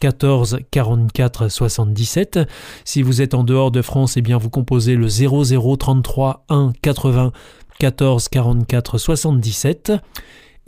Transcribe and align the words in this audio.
14 0.00 0.58
44 0.70 1.48
77. 1.48 2.40
Si 2.84 3.02
vous 3.02 3.22
êtes 3.22 3.34
en 3.34 3.44
dehors 3.44 3.70
de 3.70 3.82
France, 3.82 4.16
eh 4.16 4.22
bien 4.22 4.38
vous 4.38 4.50
composez 4.50 4.96
le 4.96 5.08
00 5.08 5.76
33 5.76 6.44
1 6.48 6.72
80 6.82 7.32
14 7.78 8.28
44 8.28 8.98
77. 8.98 9.92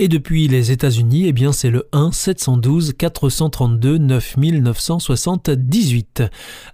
Et 0.02 0.08
depuis 0.08 0.48
les 0.48 0.72
États-Unis, 0.72 1.26
eh 1.26 1.34
bien 1.34 1.52
c'est 1.52 1.68
le 1.68 1.86
1 1.92 2.10
712 2.10 2.94
432 2.96 3.98
9978. 3.98 6.22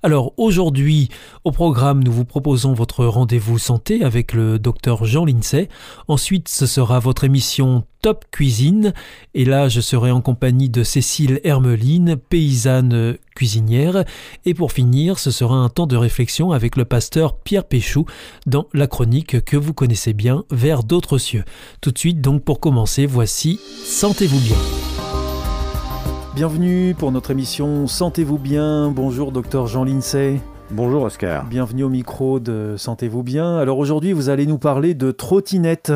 Alors 0.04 0.32
aujourd'hui, 0.36 1.08
au 1.42 1.50
programme, 1.50 2.04
nous 2.04 2.12
vous 2.12 2.24
proposons 2.24 2.72
votre 2.72 3.04
rendez-vous 3.04 3.58
santé 3.58 4.04
avec 4.04 4.32
le 4.32 4.60
docteur 4.60 5.04
Jean 5.06 5.24
Lincey. 5.24 5.68
Ensuite, 6.06 6.48
ce 6.48 6.66
sera 6.66 7.00
votre 7.00 7.24
émission 7.24 7.82
Cuisine. 8.14 8.92
Et 9.34 9.44
là, 9.44 9.68
je 9.68 9.80
serai 9.80 10.10
en 10.10 10.20
compagnie 10.20 10.68
de 10.68 10.82
Cécile 10.82 11.40
Hermeline, 11.44 12.16
paysanne 12.16 13.16
cuisinière. 13.34 14.04
Et 14.44 14.54
pour 14.54 14.72
finir, 14.72 15.18
ce 15.18 15.30
sera 15.30 15.56
un 15.56 15.68
temps 15.68 15.86
de 15.86 15.96
réflexion 15.96 16.52
avec 16.52 16.76
le 16.76 16.84
pasteur 16.84 17.38
Pierre 17.38 17.64
Péchou 17.64 18.06
dans 18.46 18.66
la 18.72 18.86
chronique 18.86 19.44
que 19.44 19.56
vous 19.56 19.74
connaissez 19.74 20.12
bien, 20.12 20.44
Vers 20.50 20.84
d'autres 20.84 21.18
cieux. 21.18 21.44
Tout 21.80 21.90
de 21.90 21.98
suite, 21.98 22.20
donc 22.20 22.44
pour 22.44 22.60
commencer, 22.60 23.06
voici 23.06 23.60
Sentez-vous 23.84 24.40
bien. 24.40 24.56
Bienvenue 26.34 26.94
pour 26.98 27.12
notre 27.12 27.30
émission 27.30 27.86
Sentez-vous 27.86 28.38
bien. 28.38 28.90
Bonjour, 28.90 29.32
docteur 29.32 29.66
Jean 29.66 29.84
Lincey. 29.84 30.40
Bonjour 30.72 31.04
Oscar. 31.04 31.46
Bienvenue 31.46 31.84
au 31.84 31.88
micro 31.88 32.40
de 32.40 32.74
Sentez-vous 32.76 33.22
bien. 33.22 33.56
Alors 33.56 33.78
aujourd'hui, 33.78 34.12
vous 34.12 34.30
allez 34.30 34.46
nous 34.46 34.58
parler 34.58 34.94
de 34.94 35.12
trottinette. 35.12 35.92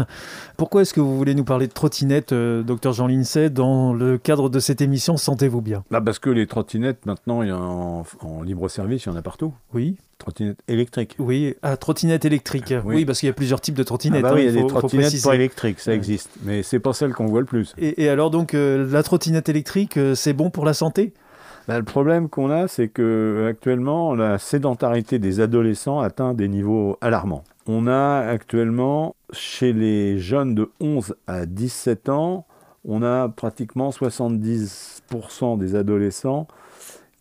Pourquoi 0.57 0.83
est-ce 0.83 0.95
que 0.95 1.01
vous 1.01 1.17
voulez 1.17 1.35
nous 1.35 1.43
parler 1.45 1.67
de 1.67 1.73
trottinette, 1.73 2.33
euh, 2.33 2.63
docteur 2.63 2.93
Jean 2.93 3.09
Lincey, 3.09 3.51
dans 3.51 3.93
le 3.93 4.17
cadre 4.17 4.49
de 4.49 4.61
cette 4.61 4.81
émission 4.81 5.17
Sentez-vous 5.17 5.61
bien? 5.61 5.83
Bah 5.91 6.01
Parce 6.01 6.21
que 6.21 6.31
les 6.31 6.47
trottinettes, 6.47 7.05
maintenant, 7.05 7.43
il 7.43 7.49
y 7.49 7.53
en, 7.53 8.05
en 8.21 8.43
libre 8.43 8.69
service, 8.69 9.05
il 9.05 9.09
y 9.09 9.13
en 9.13 9.17
a 9.17 9.23
partout. 9.23 9.53
Oui. 9.75 9.97
Trottinette 10.19 10.61
électrique. 10.69 11.17
Oui, 11.19 11.57
ah, 11.63 11.77
trottinette 11.77 12.25
électrique. 12.25 12.73
Oui, 12.85 13.05
parce 13.05 13.19
qu'il 13.19 13.27
y 13.27 13.31
a 13.31 13.35
plusieurs 13.35 13.61
types 13.61 13.75
de 13.75 13.83
trottinettes. 13.83 14.25
Ah 14.25 14.31
bah 14.31 14.35
oui, 14.37 14.43
il 14.43 14.55
y 14.55 14.57
a 14.57 14.61
hein, 14.61 14.63
des 14.63 14.69
trottinettes 14.69 15.23
pas 15.25 15.35
électriques, 15.35 15.81
ça 15.81 15.93
existe. 15.93 16.31
Mais 16.45 16.63
c'est 16.63 16.79
pas 16.79 16.93
celle 16.93 17.13
qu'on 17.13 17.27
voit 17.27 17.41
le 17.41 17.47
plus. 17.47 17.75
Et, 17.77 18.05
et 18.05 18.09
alors 18.09 18.31
donc, 18.31 18.55
euh, 18.55 18.87
la 18.89 19.03
trottinette 19.03 19.49
électrique, 19.49 19.97
euh, 19.97 20.15
c'est 20.15 20.33
bon 20.33 20.51
pour 20.51 20.65
la 20.65 20.75
santé? 20.75 21.13
Bah, 21.69 21.79
le 21.79 21.85
problème 21.85 22.29
qu'on 22.29 22.51
a, 22.51 22.69
c'est 22.69 22.89
que 22.89 23.47
actuellement, 23.49 24.15
la 24.15 24.39
sédentarité 24.39 25.19
des 25.19 25.41
adolescents 25.41 26.01
atteint 26.01 26.35
des 26.35 26.49
niveaux 26.49 26.97
alarmants. 27.01 27.45
On 27.67 27.87
a 27.87 28.21
actuellement, 28.21 29.15
chez 29.33 29.73
les 29.73 30.19
jeunes 30.19 30.55
de 30.55 30.71
11 30.81 31.15
à 31.27 31.47
17 31.47 32.09
ans, 32.09 32.47
on 32.85 33.03
a 33.03 33.29
pratiquement 33.29 33.91
70% 33.91 35.59
des 35.59 35.75
adolescents 35.75 36.49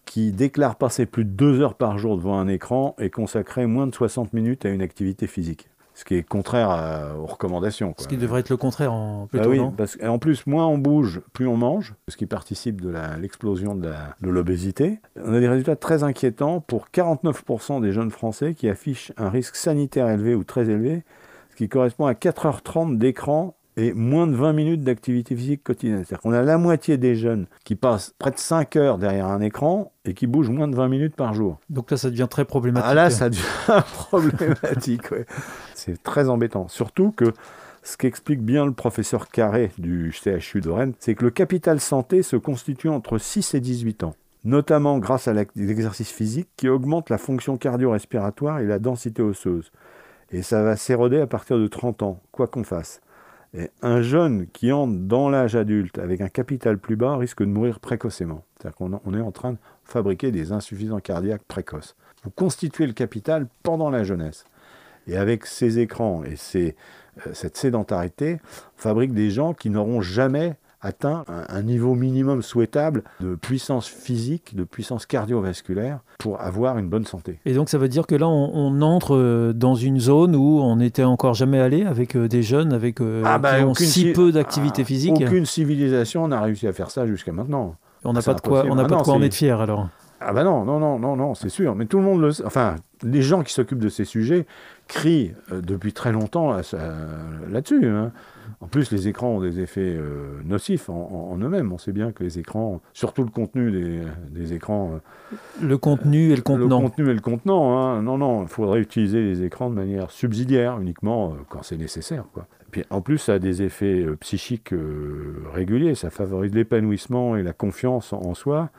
qui 0.06 0.32
déclarent 0.32 0.78
passer 0.78 1.06
plus 1.06 1.26
de 1.26 1.30
deux 1.30 1.62
heures 1.62 1.76
par 1.76 2.00
jour 2.00 2.18
devant 2.18 2.40
un 2.40 2.48
écran 2.48 2.96
et 2.98 3.10
consacrer 3.10 3.68
moins 3.68 3.86
de 3.86 3.94
60 3.94 4.34
minutes 4.34 4.66
à 4.66 4.70
une 4.70 4.82
activité 4.82 5.28
physique 5.28 5.70
ce 6.00 6.06
qui 6.06 6.16
est 6.16 6.24
contraire 6.24 7.14
aux 7.22 7.26
recommandations. 7.26 7.94
Ce 7.98 8.08
qui 8.08 8.16
devrait 8.16 8.40
être 8.40 8.50
le 8.50 8.56
contraire 8.56 8.94
en 8.94 9.28
plutôt, 9.28 9.50
bah 9.50 9.50
oui, 9.50 9.62
parce 9.76 9.98
qu'en 9.98 10.18
plus, 10.18 10.48
moins 10.48 10.66
on 10.66 10.78
bouge, 10.78 11.20
plus 11.34 11.46
on 11.46 11.58
mange, 11.58 11.94
ce 12.08 12.16
qui 12.16 12.26
participe 12.26 12.80
de 12.80 12.94
l'explosion 13.20 13.76
de 13.76 13.92
l'obésité. 14.22 15.02
On 15.22 15.34
a 15.34 15.42
des 15.42 15.50
résultats 15.50 15.76
très 15.76 16.04
inquiétants 16.04 16.62
pour 16.62 16.88
49% 16.94 17.82
des 17.82 17.92
jeunes 17.92 18.12
Français 18.12 18.54
qui 18.54 18.70
affichent 18.70 19.12
un 19.18 19.30
risque 19.30 19.58
sanitaire 19.58 20.08
élevé 20.08 20.36
ou 20.36 20.46
très 20.46 20.70
élevé, 20.70 21.04
ce 21.52 21.58
qui 21.58 21.68
correspond 21.68 22.06
à 22.06 22.14
4h30 22.14 22.98
d'écran 22.98 23.58
et 23.78 23.94
moins 23.94 24.28
de 24.28 24.36
20 24.36 24.54
minutes 24.54 24.82
d'activité 24.82 25.36
physique 25.36 25.64
quotidienne. 25.64 26.04
C'est-à-dire 26.06 26.22
qu'on 26.22 26.34
a 26.34 26.42
la 26.42 26.58
moitié 26.58 26.98
des 26.98 27.16
jeunes 27.16 27.46
qui 27.64 27.76
passent 27.76 28.14
près 28.18 28.32
de 28.32 28.38
5 28.38 28.76
heures 28.76 28.98
derrière 28.98 29.28
un 29.28 29.42
écran 29.42 29.92
et 30.06 30.14
qui 30.14 30.28
bougent 30.28 30.50
moins 30.50 30.68
de 30.68 30.76
20 30.76 30.88
minutes 30.88 31.16
par 31.16 31.34
jour. 31.34 31.60
Donc 31.70 31.92
là, 31.92 31.98
ça 31.98 32.10
devient 32.10 32.28
très 32.30 32.46
problématique. 32.46 32.90
Ah 32.90 32.94
là, 32.94 33.10
ça 33.10 33.30
devient 33.30 33.42
problématique, 33.94 35.12
ouais. 35.12 35.26
C'est 35.76 36.02
très 36.04 36.30
embêtant. 36.30 36.68
Surtout 36.68 37.12
que 37.12 37.34
ce 37.84 37.98
qu'explique 37.98 38.42
bien 38.42 38.66
le 38.66 38.74
professeur 38.74 39.30
Carré 39.30 39.72
du 39.78 40.12
CHU 40.12 40.62
de 40.62 40.70
Rennes, 40.70 40.94
c'est 41.00 41.16
que 41.16 41.24
le 41.24 41.32
capital 41.32 41.80
santé 41.80 42.24
se 42.24 42.36
constitue 42.36 42.90
entre 42.90 43.18
6 43.18 43.54
et 43.54 43.60
18 43.60 44.04
ans, 44.04 44.16
notamment 44.44 45.00
grâce 45.00 45.28
à 45.28 45.34
l'exercice 45.34 46.12
physique 46.12 46.50
qui 46.58 46.68
augmente 46.68 47.10
la 47.10 47.18
fonction 47.18 47.58
cardio-respiratoire 47.58 48.60
et 48.60 48.66
la 48.66 48.80
densité 48.80 49.22
osseuse. 49.22 49.72
Et 50.32 50.42
ça 50.44 50.62
va 50.62 50.76
s'éroder 50.76 51.20
à 51.20 51.28
partir 51.28 51.58
de 51.58 51.68
30 51.68 52.04
ans, 52.04 52.22
quoi 52.32 52.48
qu'on 52.48 52.64
fasse. 52.64 53.02
Et 53.54 53.72
un 53.82 54.02
jeune 54.02 54.48
qui 54.48 54.72
entre 54.72 55.00
dans 55.00 55.30
l'âge 55.30 55.56
adulte 55.56 55.98
avec 55.98 56.22
un 56.22 56.30
capital 56.30 56.78
plus 56.78 56.96
bas 56.96 57.18
risque 57.18 57.42
de 57.42 57.48
mourir 57.48 57.80
précocement. 57.80 58.44
C'est-à-dire 58.56 58.76
qu'on 58.76 59.14
est 59.14 59.22
en 59.22 59.32
train 59.32 59.54
de 59.54 59.58
fabriquer 59.86 60.32
des 60.32 60.52
insuffisants 60.52 61.00
cardiaques 61.00 61.44
précoces. 61.48 61.96
Vous 62.24 62.30
constituez 62.30 62.86
le 62.86 62.94
capital 62.94 63.48
pendant 63.64 63.90
la 63.90 64.04
jeunesse. 64.04 64.46
Et 65.08 65.18
avec 65.18 65.48
ces 65.48 65.80
écrans 65.80 66.24
et 66.24 66.36
euh, 66.56 66.72
cette 67.34 67.58
sédentarité, 67.58 68.40
on 68.78 68.82
fabrique 68.82 69.14
des 69.14 69.32
gens 69.32 69.54
qui 69.54 69.72
n'auront 69.72 70.02
jamais 70.02 70.56
atteint 70.82 71.26
un, 71.28 71.62
niveau 71.62 71.94
minimum 71.94 72.42
souhaitable 72.42 73.04
de 73.20 73.36
puissance 73.36 73.88
physique, 73.88 74.56
de 74.56 74.64
puissance 74.64 75.06
cardiovasculaire 75.06 76.00
pour 76.20 76.40
avoir 76.40 76.78
une 76.78 76.88
bonne 76.88 77.06
santé. 77.06 77.40
Et 77.46 77.54
donc 77.54 77.70
ça 77.70 77.78
veut 77.78 77.90
dire 77.90 78.08
que 78.08 78.16
là 78.16 78.28
on, 78.28 78.82
entre 78.82 79.16
euh, 79.16 79.54
dans 79.54 79.76
une 79.76 80.00
zone 80.00 80.36
où 80.36 80.60
on 80.62 80.78
n'était 80.78 81.04
encore 81.04 81.34
jamais 81.34 81.60
allé 81.60 81.84
avec 81.86 82.16
euh, 82.16 82.28
des 82.28 82.44
jeunes 82.44 82.74
avec 82.74 83.02
euh, 83.02 83.24
ah 83.26 83.38
bah, 83.38 83.58
qui 83.58 83.64
ont 83.64 83.74
si 83.74 84.12
peu 84.14 84.32
d'activité 84.32 84.84
ah, 84.84 84.86
physique. 84.86 85.22
Aucune 85.22 85.46
civilisation 85.46 86.28
n'a 86.28 86.42
réussi 86.42 86.68
à 86.68 86.74
faire 86.74 86.92
ça 86.92 87.06
jusqu'à 87.06 87.32
maintenant. 87.32 87.76
On 88.06 88.14
n'a 88.14 88.22
pas, 88.22 88.34
de 88.34 88.42
quoi, 88.42 88.64
on 88.70 88.76
n'a 88.76 88.86
pas 88.86 88.96
de 88.96 89.02
quoi 89.02 89.14
en 89.14 89.22
être 89.22 89.34
fier 89.34 89.60
alors. 89.60 89.90
Ah 90.22 90.34
bah 90.34 90.44
non, 90.44 90.66
non, 90.66 90.80
non, 90.80 91.00
non, 91.00 91.16
non, 91.16 91.34
c'est 91.34 91.50
sûr. 91.50 91.76
Mais 91.76 91.86
tout 91.86 91.98
le 91.98 92.04
monde 92.04 92.22
le 92.22 92.32
sait. 92.32 92.46
Enfin, 92.46 92.76
les 93.04 93.22
gens 93.22 93.42
qui 93.44 93.54
s'occupent 93.54 93.80
de 93.80 93.90
ces 93.90 94.06
sujets 94.06 94.46
crient 94.90 95.32
depuis 95.52 95.94
très 95.94 96.12
longtemps 96.12 96.52
là-dessus. 96.52 97.86
Hein. 97.86 98.12
En 98.62 98.68
plus, 98.68 98.92
les 98.92 99.08
écrans 99.08 99.36
ont 99.36 99.42
des 99.42 99.62
effets 99.62 99.96
euh, 99.98 100.42
nocifs 100.44 100.90
en, 100.90 101.38
eux-mêmes. 101.40 101.72
On 101.72 101.78
sait 101.78 101.94
bien 101.94 102.12
que 102.12 102.24
les 102.24 102.40
écrans, 102.40 102.82
surtout 102.94 103.24
le 103.24 103.30
contenu 103.30 104.04
des, 104.32 104.54
écrans. 104.54 104.96
Euh, 104.96 105.36
le 105.62 105.78
contenu 105.78 106.32
et 106.32 106.36
le 106.36 106.42
contenant. 106.42 106.82
Le 106.82 106.88
contenu 106.88 107.10
et 107.10 107.14
le 107.14 107.22
contenant. 107.22 107.78
Hein. 107.78 108.02
Non, 108.02 108.18
non, 108.18 108.44
il 108.44 108.50
faudrait 108.50 108.82
utiliser 108.82 109.22
les 109.22 109.44
écrans 109.44 109.70
de 109.70 109.76
manière 109.76 110.12
subsidiaire, 110.12 110.80
uniquement 110.80 111.32
euh, 111.32 111.36
quand 111.48 111.64
c'est 111.64 111.78
nécessaire. 111.78 112.26
Quoi. 112.34 112.48
puis, 112.72 112.84
en 112.90 113.02
plus, 113.02 113.18
ça 113.18 113.36
a 113.36 113.40
des 113.40 113.62
effets 113.62 114.06
psychiques 114.20 114.74
réguliers. 115.54 115.96
Ça 115.96 116.10
favorise 116.10 116.54
l'épanouissement 116.54 117.38
et 117.38 117.44
la 117.44 117.54
confiance 117.54 118.12
en 118.12 118.34
soi 118.34 118.72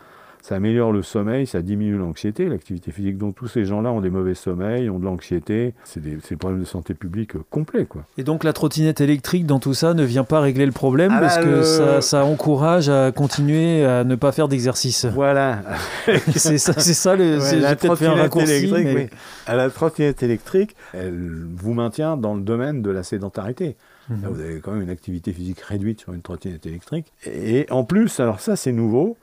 ça 0.42 0.56
améliore 0.56 0.92
le 0.92 1.02
sommeil, 1.02 1.46
ça 1.46 1.62
diminue 1.62 1.96
l'anxiété, 1.96 2.48
l'activité 2.48 2.92
physique. 2.92 3.18
Donc 3.18 3.34
tous 3.34 3.48
ces 3.48 3.64
gens-là 3.64 3.92
ont 3.92 4.00
des 4.00 4.10
mauvais 4.10 4.34
sommeils, 4.34 4.88
ont 4.88 4.98
de 4.98 5.04
l'anxiété. 5.04 5.74
C'est 5.84 6.00
des, 6.00 6.18
problèmes 6.36 6.60
de 6.60 6.66
santé 6.66 6.94
publique 6.94 7.32
complets. 7.50 7.84
Quoi. 7.84 8.04
Et 8.16 8.24
donc 8.24 8.44
la 8.44 8.52
trottinette 8.52 9.00
électrique 9.00 9.46
dans 9.46 9.58
tout 9.58 9.74
ça 9.74 9.94
ne 9.94 10.04
vient 10.04 10.24
pas 10.24 10.40
régler 10.40 10.66
le 10.66 10.72
problème 10.72 11.12
ah 11.14 11.20
parce 11.20 11.36
bah, 11.36 11.44
que 11.44 11.62
ça, 11.62 12.00
ça, 12.00 12.24
encourage 12.24 12.88
à 12.88 13.12
continuer 13.12 13.84
à 13.84 14.04
ne 14.04 14.14
pas 14.14 14.32
faire 14.32 14.48
d'exercice. 14.48 15.04
Voilà. 15.06 15.62
c'est 16.34 16.58
ça, 16.58 16.72
c'est 16.78 16.94
ça 16.94 17.16
le. 17.16 17.38
Ouais, 17.38 17.60
la 17.60 17.76
trottinette 17.76 18.36
électrique, 18.36 18.86
mais... 18.94 19.10
À 19.46 19.56
la 19.56 19.70
trottinette 19.70 20.22
électrique, 20.22 20.76
elle 20.94 21.44
vous 21.54 21.74
maintient 21.74 22.16
dans 22.16 22.34
le 22.34 22.42
domaine 22.42 22.82
de 22.82 22.90
la 22.90 23.02
sédentarité. 23.02 23.76
Mhm. 24.08 24.22
Là, 24.22 24.28
vous 24.28 24.40
avez 24.40 24.60
quand 24.60 24.72
même 24.72 24.82
une 24.82 24.90
activité 24.90 25.32
physique 25.32 25.60
réduite 25.60 26.00
sur 26.00 26.12
une 26.12 26.22
trottinette 26.22 26.66
électrique. 26.66 27.12
Et 27.26 27.66
en 27.70 27.84
plus, 27.84 28.20
alors 28.20 28.40
ça 28.40 28.56
c'est 28.56 28.72
nouveau, 28.72 29.16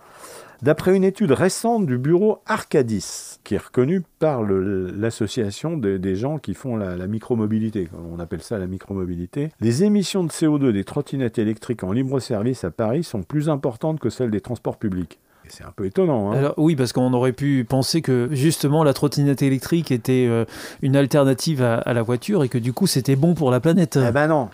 D'après 0.62 0.95
une 0.95 1.04
étude 1.04 1.31
récente 1.31 1.86
du 1.86 1.98
bureau 1.98 2.39
Arcadis, 2.48 3.39
qui 3.44 3.56
est 3.56 3.63
reconnue 3.63 4.01
par 4.19 4.42
l'association 4.44 5.77
des 5.77 6.15
gens 6.15 6.39
qui 6.39 6.54
font 6.56 6.75
la, 6.75 7.07
micromobilité, 7.07 7.89
on 8.12 8.19
appelle 8.19 8.42
ça 8.42 8.57
la 8.57 8.68
micromobilité, 8.68 9.51
les 9.62 9.83
émissions 9.83 10.24
de 10.24 10.30
CO2 10.30 10.71
des 10.71 10.83
trottinettes 10.83 11.38
électriques 11.38 11.83
en 11.83 11.92
libre 11.92 12.19
service 12.19 12.63
à 12.63 12.71
Paris 12.71 13.04
sont 13.04 13.24
plus 13.24 13.50
importantes 13.50 14.00
que 14.00 14.09
celles 14.09 14.31
des 14.31 14.42
transports 14.42 14.77
publics. 14.77 15.19
C'est 15.50 15.63
un 15.63 15.71
peu 15.74 15.86
étonnant. 15.86 16.31
Hein. 16.31 16.38
Alors, 16.38 16.54
oui, 16.57 16.75
parce 16.75 16.92
qu'on 16.92 17.13
aurait 17.13 17.31
pu 17.31 17.65
penser 17.68 18.01
que 18.01 18.27
justement 18.31 18.83
la 18.83 18.94
trottinette 18.94 19.42
électrique 19.42 19.92
était 19.92 20.25
euh, 20.27 20.44
une 20.81 20.95
alternative 20.95 21.62
à, 21.63 21.94
la 21.94 22.01
voiture 22.01 22.44
et 22.44 22.50
que 22.50 22.57
du 22.57 22.74
coup 22.74 22.88
c'était 22.88 23.15
bon 23.15 23.33
pour 23.33 23.50
la 23.50 23.60
planète. 23.60 23.98
Eh 24.01 24.12
ben 24.12 24.27
non. 24.27 24.50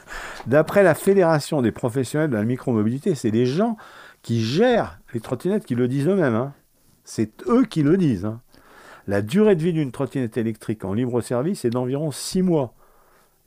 D'après 0.46 0.84
la 0.84 0.94
Fédération 0.94 1.62
des 1.62 1.72
professionnels 1.72 2.30
de 2.30 2.36
la 2.36 2.44
micromobilité, 2.44 3.16
c'est 3.16 3.32
des 3.32 3.46
gens 3.48 3.78
qui 4.24 4.42
gèrent 4.42 5.00
les 5.14 5.20
trottinettes 5.20 5.66
qui 5.66 5.76
le 5.76 5.88
disent 5.88 6.08
eux-mêmes. 6.08 6.34
Hein. 6.34 6.54
C'est 7.04 7.44
eux 7.48 7.66
qui 7.66 7.84
le 7.84 7.98
disent. 7.98 8.26
Hein. 8.26 8.42
La 9.06 9.22
durée 9.22 9.56
de 9.56 9.62
vie 9.62 9.74
d'une 9.74 9.92
trottinette 9.92 10.38
électrique 10.38 10.86
en 10.86 10.94
libre 10.94 11.22
service 11.22 11.66
est 11.66 11.70
d'environ 11.70 12.12
6 12.12 12.42
mois. 12.42 12.74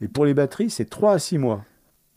Et 0.02 0.08
pour 0.08 0.26
les 0.26 0.34
batteries, 0.34 0.70
c'est 0.70 0.88
3 0.88 1.14
à 1.14 1.19
6 1.19 1.38
mois. 1.38 1.64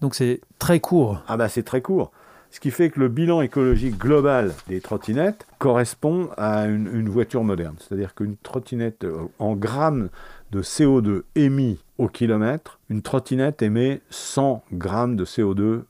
Donc 0.02 0.14
c'est 0.14 0.42
très 0.60 0.80
court. 0.80 1.24
Ah 1.28 1.38
bah 1.38 1.50
c'est 1.50 1.64
très 1.64 1.82
court. 1.82 2.12
Ce 2.52 2.60
qui 2.60 2.72
fait 2.72 2.90
que 2.90 3.00
le 3.00 3.10
bilan 3.10 3.42
écologique 3.42 3.98
global 3.98 4.54
des 4.68 4.82
trottinettes 4.82 5.46
correspond 5.60 6.30
à 6.36 6.66
une, 6.66 7.08
voiture 7.08 7.44
moderne. 7.44 7.76
C'est-à-dire 7.80 8.16
qu'une 8.16 8.38
trottinette 8.38 9.04
euh, 9.04 9.28
en 9.38 9.56
grammes 9.56 10.10
de 10.52 10.64
CO2 10.64 11.24
émis 11.36 11.80
au 11.98 12.08
kilomètre, 12.08 12.80
une 12.90 13.04
trottinette 13.04 13.62
émet 13.62 14.02
100 14.10 14.64
grammes 14.74 15.16
de 15.16 15.26
CO2 15.26 15.84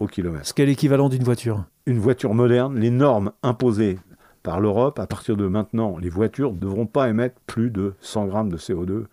au 0.00 0.06
kilomètre. 0.06 0.46
Ce 0.46 0.54
qui 0.54 0.62
est 0.62 0.66
l'équivalent 0.66 1.08
d'une 1.08 1.24
voiture. 1.24 1.64
Une 1.88 2.00
voiture 2.00 2.34
moderne, 2.34 2.80
les 2.80 2.90
normes 2.90 3.30
imposées 3.44 4.00
par 4.42 4.58
l'Europe, 4.58 4.98
à 4.98 5.06
partir 5.06 5.36
de 5.36 5.46
maintenant, 5.46 5.98
les 5.98 6.08
voitures 6.08 6.52
ne 6.52 6.58
devront 6.58 6.86
pas 6.86 7.08
émettre 7.08 7.36
plus 7.46 7.70
de 7.70 7.94
100 8.00 8.26
grammes 8.26 8.48
de 8.48 8.56
CO2 8.56 9.04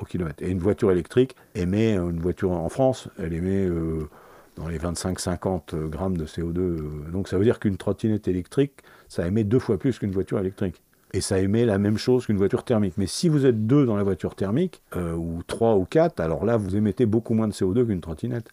au 0.00 0.04
kilomètre. 0.04 0.42
Et 0.42 0.50
une 0.50 0.58
voiture 0.58 0.90
électrique 0.90 1.36
émet, 1.54 1.96
euh, 1.96 2.10
une 2.10 2.18
voiture 2.18 2.50
en 2.50 2.68
France, 2.68 3.08
elle 3.20 3.32
émet 3.32 3.64
euh, 3.66 4.08
dans 4.56 4.66
les 4.66 4.76
25-50 4.76 5.88
grammes 5.88 6.16
de 6.16 6.26
CO2. 6.26 6.58
Euh. 6.58 7.10
donc 7.12 7.28
ça 7.28 7.38
veut 7.38 7.44
dire 7.44 7.60
qu'une 7.60 7.76
trottinette 7.76 8.26
électrique, 8.26 8.72
ça 9.06 9.24
émet 9.24 9.44
deux 9.44 9.60
fois 9.60 9.78
plus 9.78 9.96
qu'une 9.96 10.10
voiture 10.10 10.40
électrique. 10.40 10.82
Et 11.12 11.20
ça 11.20 11.38
émet 11.38 11.64
la 11.64 11.78
même 11.78 11.96
chose 11.96 12.26
qu'une 12.26 12.38
voiture 12.38 12.64
thermique. 12.64 12.94
Mais 12.96 13.06
si 13.06 13.28
vous 13.28 13.46
êtes 13.46 13.68
deux 13.68 13.86
dans 13.86 13.96
la 13.96 14.02
voiture 14.02 14.34
thermique, 14.34 14.82
ou 14.96 15.44
trois 15.46 15.76
ou 15.76 15.84
quatre, 15.84 16.18
alors 16.18 16.44
là, 16.44 16.56
vous 16.56 16.74
émettez 16.74 17.06
beaucoup 17.06 17.32
moins 17.32 17.46
de 17.46 17.52
CO2 17.52 17.86
qu'une 17.86 18.00
trottinette. 18.00 18.50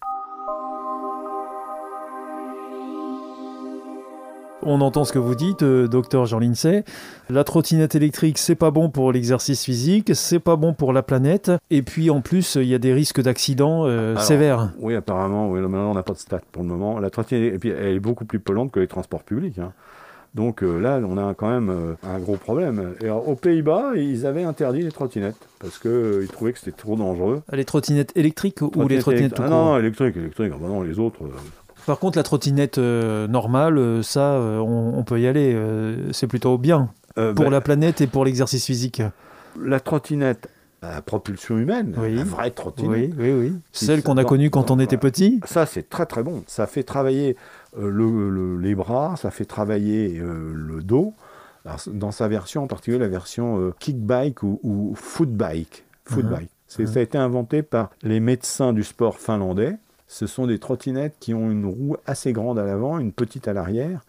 On 4.65 4.81
entend 4.81 5.03
ce 5.03 5.13
que 5.13 5.19
vous 5.19 5.35
dites, 5.35 5.63
euh, 5.63 5.87
docteur 5.87 6.25
Jean 6.25 6.39
Lincey. 6.39 6.83
La 7.29 7.43
trottinette 7.43 7.95
électrique, 7.95 8.37
c'est 8.37 8.55
pas 8.55 8.71
bon 8.71 8.89
pour 8.89 9.11
l'exercice 9.11 9.63
physique, 9.63 10.11
c'est 10.13 10.39
pas 10.39 10.55
bon 10.55 10.73
pour 10.73 10.93
la 10.93 11.03
planète. 11.03 11.51
Et 11.69 11.81
puis 11.81 12.09
en 12.09 12.21
plus, 12.21 12.55
il 12.55 12.67
y 12.67 12.73
a 12.73 12.77
des 12.77 12.93
risques 12.93 13.21
d'accidents 13.21 13.85
euh, 13.85 14.17
sévères. 14.17 14.71
Oui, 14.79 14.95
apparemment. 14.95 15.49
Oui, 15.49 15.59
maintenant, 15.61 15.91
on 15.91 15.95
n'a 15.95 16.03
pas 16.03 16.13
de 16.13 16.19
stats 16.19 16.41
pour 16.51 16.63
le 16.63 16.69
moment. 16.69 16.99
La 16.99 17.09
trottinette, 17.09 17.53
et 17.53 17.59
puis, 17.59 17.69
elle 17.69 17.95
est 17.95 17.99
beaucoup 17.99 18.25
plus 18.25 18.39
polluante 18.39 18.71
que 18.71 18.79
les 18.79 18.87
transports 18.87 19.23
publics. 19.23 19.59
Hein. 19.59 19.73
Donc 20.33 20.63
euh, 20.63 20.79
là, 20.79 20.99
on 21.03 21.17
a 21.17 21.33
quand 21.35 21.49
même 21.49 21.95
un 22.01 22.19
gros 22.19 22.37
problème. 22.37 22.95
Et 23.03 23.09
aux 23.09 23.35
Pays-Bas, 23.35 23.91
ils 23.95 24.25
avaient 24.25 24.43
interdit 24.43 24.81
les 24.81 24.91
trottinettes 24.91 25.47
parce 25.59 25.77
qu'ils 25.77 26.27
trouvaient 26.31 26.53
que 26.53 26.59
c'était 26.59 26.71
trop 26.71 26.95
dangereux. 26.95 27.43
Les 27.51 27.65
trottinettes 27.65 28.13
électriques 28.15 28.61
ou 28.61 28.87
les 28.87 28.99
trottinettes 28.99 29.35
tout 29.35 29.43
ah, 29.45 29.49
Non, 29.49 29.65
non, 29.65 29.77
électriques, 29.77 30.17
électriques. 30.17 30.51
Ah, 30.55 30.57
bah 30.59 30.67
non, 30.67 30.81
les 30.81 30.97
autres, 30.97 31.19
par 31.85 31.99
contre, 31.99 32.17
la 32.17 32.23
trottinette 32.23 32.77
euh, 32.77 33.27
normale, 33.27 33.77
euh, 33.77 34.03
ça, 34.03 34.33
euh, 34.33 34.59
on, 34.59 35.03
peut 35.03 35.19
y 35.19 35.27
aller. 35.27 35.57
c'est 36.11 36.27
plutôt 36.27 36.57
bien 36.57 36.89
pour 37.15 37.33
ben, 37.33 37.49
la 37.49 37.61
planète 37.61 38.01
et 38.01 38.07
pour 38.07 38.25
l'exercice 38.25 38.65
physique. 38.65 39.01
La 39.59 39.79
trottinette 39.79 40.49
à 40.81 41.01
propulsion 41.01 41.57
humaine, 41.57 41.95
la 41.95 42.23
vraie 42.23 42.51
trottinette. 42.51 43.11
Oui, 43.17 43.31
oui, 43.31 43.31
oui. 43.31 43.53
Celle 43.71 44.03
qu'on 44.03 44.17
a 44.17 44.25
connue 44.25 44.49
quand 44.49 44.71
on 44.71 44.79
était 44.79 44.97
petit. 44.97 45.39
Ça, 45.45 45.65
c'est 45.65 45.89
très 45.89 46.05
très 46.05 46.23
bon. 46.23 46.43
Ça 46.47 46.67
fait 46.67 46.83
travailler 46.83 47.35
les 47.77 48.75
bras, 48.75 49.15
ça 49.17 49.31
fait 49.31 49.45
travailler 49.45 50.19
le 50.19 50.81
dos. 50.81 51.13
dans 51.87 52.11
sa 52.11 52.27
version, 52.27 52.63
en 52.63 52.67
particulier 52.67 52.97
la 52.97 53.07
version 53.07 53.73
kickbike 53.79 54.43
ou, 54.43 54.59
ou 54.63 54.93
footbike. 54.95 55.85
footbike. 56.05 56.49
Uh-huh. 56.69 56.87
Ça 56.87 56.99
a 56.99 57.03
été 57.03 57.17
inventé 57.17 57.61
par 57.61 57.91
les 58.01 58.19
médecins 58.19 58.73
du 58.73 58.83
sport 58.83 59.19
finlandais 59.19 59.77
ce 60.13 60.27
sont 60.27 60.45
des 60.45 60.59
trottinettes 60.59 61.15
qui 61.19 61.33
ont 61.33 61.49
une 61.49 61.65
roue 61.65 61.97
assez 62.05 62.33
grande 62.33 62.59
à 62.59 62.63
l'avant, 62.63 62.99
une 62.99 63.11
petite 63.11 63.47
à 63.47 63.53
l'arrière, 63.53 64.01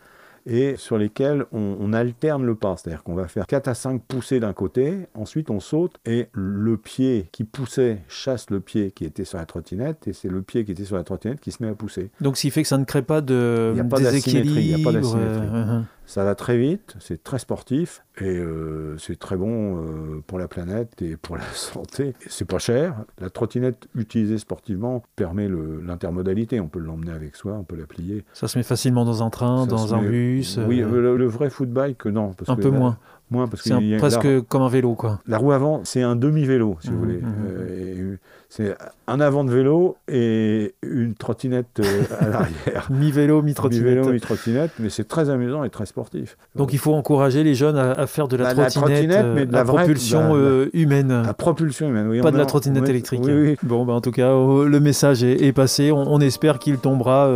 et 0.44 0.76
sur 0.76 0.98
lesquelles 0.98 1.46
on, 1.50 1.94
alterne 1.94 2.44
le 2.44 2.54
pas. 2.54 2.76
C'est-à-dire 2.76 3.02
qu'on 3.02 3.14
va 3.14 3.26
faire 3.26 3.46
4 3.46 3.68
à 3.68 3.74
5 3.74 4.02
poussées 4.02 4.38
d'un 4.38 4.52
côté, 4.52 5.06
ensuite 5.14 5.48
on 5.48 5.60
saute, 5.60 5.94
et 6.04 6.28
le 6.32 6.76
pied 6.76 7.30
qui 7.32 7.44
poussait 7.44 8.02
chasse 8.06 8.50
le 8.50 8.60
pied 8.60 8.90
qui 8.90 9.06
était 9.06 9.24
sur 9.24 9.38
la 9.38 9.46
trottinette, 9.46 10.06
et 10.06 10.12
c'est 10.12 10.28
le 10.28 10.42
pied 10.42 10.66
qui 10.66 10.72
était 10.72 10.84
sur 10.84 10.96
la 10.96 11.04
trottinette 11.04 11.40
qui 11.40 11.52
se 11.52 11.62
met 11.62 11.70
à 11.70 11.74
pousser. 11.74 12.10
Donc 12.20 12.36
ce 12.36 12.42
qui 12.42 12.50
fait 12.50 12.60
que 12.60 12.68
ça 12.68 12.76
ne 12.76 12.84
crée 12.84 13.00
pas 13.00 13.22
de 13.22 13.72
d'asymétrie. 13.74 14.62
Il 14.62 14.76
n'y 14.76 14.82
a 14.82 14.84
pas 14.84 14.92
d'asymétrie. 14.92 15.86
Ça 16.06 16.22
va 16.22 16.34
très 16.34 16.58
vite, 16.58 16.96
c'est 17.00 17.22
très 17.22 17.38
sportif 17.38 18.04
et 18.20 18.38
euh, 18.38 18.96
c'est 18.98 19.18
très 19.18 19.36
bon 19.36 19.78
euh, 19.78 20.22
pour 20.26 20.38
la 20.38 20.48
planète 20.48 21.00
et 21.00 21.16
pour 21.16 21.36
la 21.36 21.44
santé. 21.52 22.14
C'est 22.28 22.44
pas 22.44 22.58
cher. 22.58 22.94
La 23.20 23.30
trottinette 23.30 23.88
utilisée 23.94 24.38
sportivement 24.38 25.02
permet 25.16 25.48
l'intermodalité. 25.82 26.60
On 26.60 26.68
peut 26.68 26.78
l'emmener 26.78 27.12
avec 27.12 27.36
soi, 27.36 27.54
on 27.54 27.64
peut 27.64 27.76
la 27.76 27.86
plier. 27.86 28.24
Ça 28.32 28.48
se 28.48 28.58
met 28.58 28.64
facilement 28.64 29.04
dans 29.04 29.22
un 29.22 29.30
train, 29.30 29.66
dans 29.66 29.94
un 29.94 30.02
bus. 30.02 30.58
Oui, 30.66 30.82
euh, 30.82 31.16
le, 31.16 31.26
vrai 31.26 31.48
footbike, 31.48 32.04
non. 32.06 32.32
un 32.46 32.56
peu 32.56 32.70
moins. 32.70 32.98
Moins 33.30 33.48
parce 33.48 33.62
c'est 33.62 33.96
presque 33.98 34.40
comme 34.48 34.62
un 34.62 34.68
vélo, 34.68 34.94
quoi. 34.94 35.20
La 35.26 35.38
roue 35.38 35.52
avant, 35.52 35.80
c'est 35.84 36.02
un 36.02 36.14
demi-vélo, 36.14 36.76
si 36.80 36.88
vous 36.88 36.94
mmh, 36.94 36.98
voulez. 36.98 37.16
Mmh, 37.16 38.12
mmh. 38.12 38.18
C'est 38.56 38.76
un 39.08 39.18
avant 39.18 39.42
de 39.42 39.50
vélo 39.50 39.96
et 40.06 40.74
une 40.82 41.14
trottinette 41.14 41.80
euh, 41.80 42.02
à 42.20 42.28
l'arrière. 42.28 42.86
mi-vélo, 42.90 43.42
mi-trottinette. 43.42 43.84
Mi-vélo, 43.84 44.12
mi-trottinette, 44.12 44.70
mais 44.78 44.90
c'est 44.90 45.08
très 45.08 45.28
amusant 45.28 45.64
et 45.64 45.70
très 45.70 45.86
sportif. 45.86 46.36
Donc 46.54 46.72
il 46.72 46.78
faut 46.78 46.94
encourager 46.94 47.42
les 47.42 47.56
jeunes 47.56 47.76
à, 47.76 48.06
faire 48.06 48.28
de 48.28 48.36
la, 48.36 48.54
trottinette, 48.54 49.10
euh, 49.10 49.34
mais 49.34 49.46
de 49.46 49.52
la, 49.52 49.64
propulsion 49.64 50.36
euh, 50.36 50.70
humaine. 50.72 51.22
La 51.26 51.34
propulsion 51.34 51.88
humaine, 51.88 52.06
oui. 52.06 52.20
Pas 52.20 52.30
de 52.30 52.38
la 52.38 52.46
trottinette 52.46 52.88
électrique. 52.88 53.22
Oui, 53.24 53.32
oui. 53.32 53.56
Bon, 53.64 53.84
bah, 53.84 53.94
en 53.94 54.00
tout 54.00 54.12
cas, 54.12 54.32
oh, 54.34 54.64
le 54.64 54.78
message 54.78 55.24
est, 55.24 55.52
passé. 55.52 55.90
On, 55.90 56.20
espère 56.20 56.60
qu'il 56.60 56.78
tombera 56.78 57.28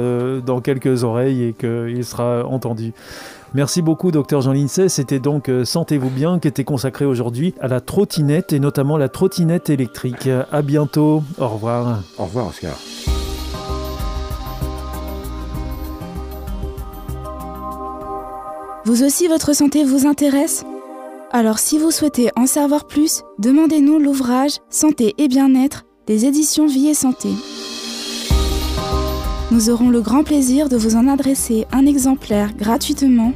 dans 0.47 0.61
quelques 0.61 1.03
oreilles 1.03 1.43
et 1.47 1.53
qu'il 1.53 2.05
sera 2.05 2.47
entendu. 2.47 2.93
Merci 3.55 3.83
beaucoup, 3.83 4.11
docteur 4.11 4.41
Jean 4.41 4.53
Lincey. 4.53 4.89
C'était 4.89 5.19
donc 5.19 5.49
euh, 5.49 5.65
Sentez-vous 5.65 6.11
bien 6.11 6.39
qui 6.39 6.49
était 6.49 6.65
consacré 6.65 7.05
aujourd'hui 7.05 7.55
à 7.61 7.69
la 7.69 7.81
trottinette 7.81 8.53
et 8.53 8.61
notamment 8.61 8.97
la 8.97 9.09
trottinette 9.09 9.71
électrique. 9.71 10.29
À 10.51 10.63
bientôt. 10.63 11.23
Au 11.39 11.49
revoir. 11.49 12.03
Au 12.19 12.25
revoir, 12.25 12.49
Oscar. 12.49 12.77
Vous 18.85 19.03
aussi, 19.03 19.29
votre 19.29 19.55
santé 19.55 19.85
vous 19.85 20.07
intéresse? 20.07 20.65
Alors, 21.31 21.59
si 21.59 21.79
vous 21.79 21.91
souhaitez 21.91 22.31
en 22.37 22.47
savoir 22.47 22.87
plus, 22.87 23.23
demandez-nous 23.39 23.99
l'ouvrage 23.99 24.61
Santé 24.71 25.15
et 25.19 25.29
bien-être 25.29 25.85
des 26.07 26.25
éditions 26.25 26.67
Vie 26.67 26.89
et 26.89 26.95
Santé. 26.95 27.29
Nous 29.51 29.71
aurons 29.71 29.89
le 29.89 30.03
grand 30.03 30.25
plaisir 30.25 30.69
de 30.69 30.77
vous 30.77 30.95
en 30.95 31.09
adresser 31.09 31.67
un 31.73 31.87
exemplaire 31.87 32.53
gratuitement 32.55 33.33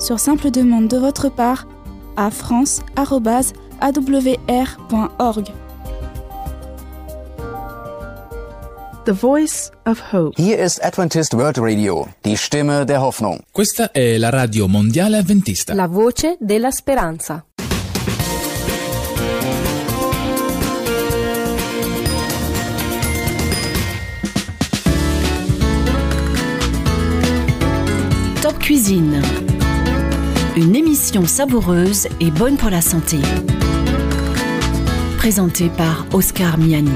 sur 0.00 0.18
simple 0.18 0.50
demande 0.50 0.88
de 0.88 0.96
votre 0.96 1.28
part 1.28 1.68
à 2.16 2.32
france.awr.org. 2.32 2.82
The 9.04 9.10
Voice 9.10 9.70
of 9.84 10.02
Hope. 10.12 10.34
Hier 10.36 10.58
ist 10.58 10.80
Adventist 10.82 11.34
World 11.34 11.58
Radio, 11.58 12.08
die 12.24 12.36
Stimme 12.36 12.84
der 12.84 13.00
Hoffnung. 13.00 13.40
Questa 13.52 13.90
è 13.92 14.16
la 14.16 14.30
radio 14.30 14.66
mondiale 14.68 15.18
adventista. 15.18 15.74
La 15.74 15.88
voce 15.88 16.36
della 16.40 16.70
speranza. 16.70 17.44
Savoureuse 31.26 32.08
et 32.20 32.30
bonne 32.30 32.56
pour 32.56 32.70
la 32.70 32.80
santé. 32.80 33.18
Présentée 35.18 35.70
par 35.76 36.06
Oscar 36.12 36.58
Miani. 36.58 36.90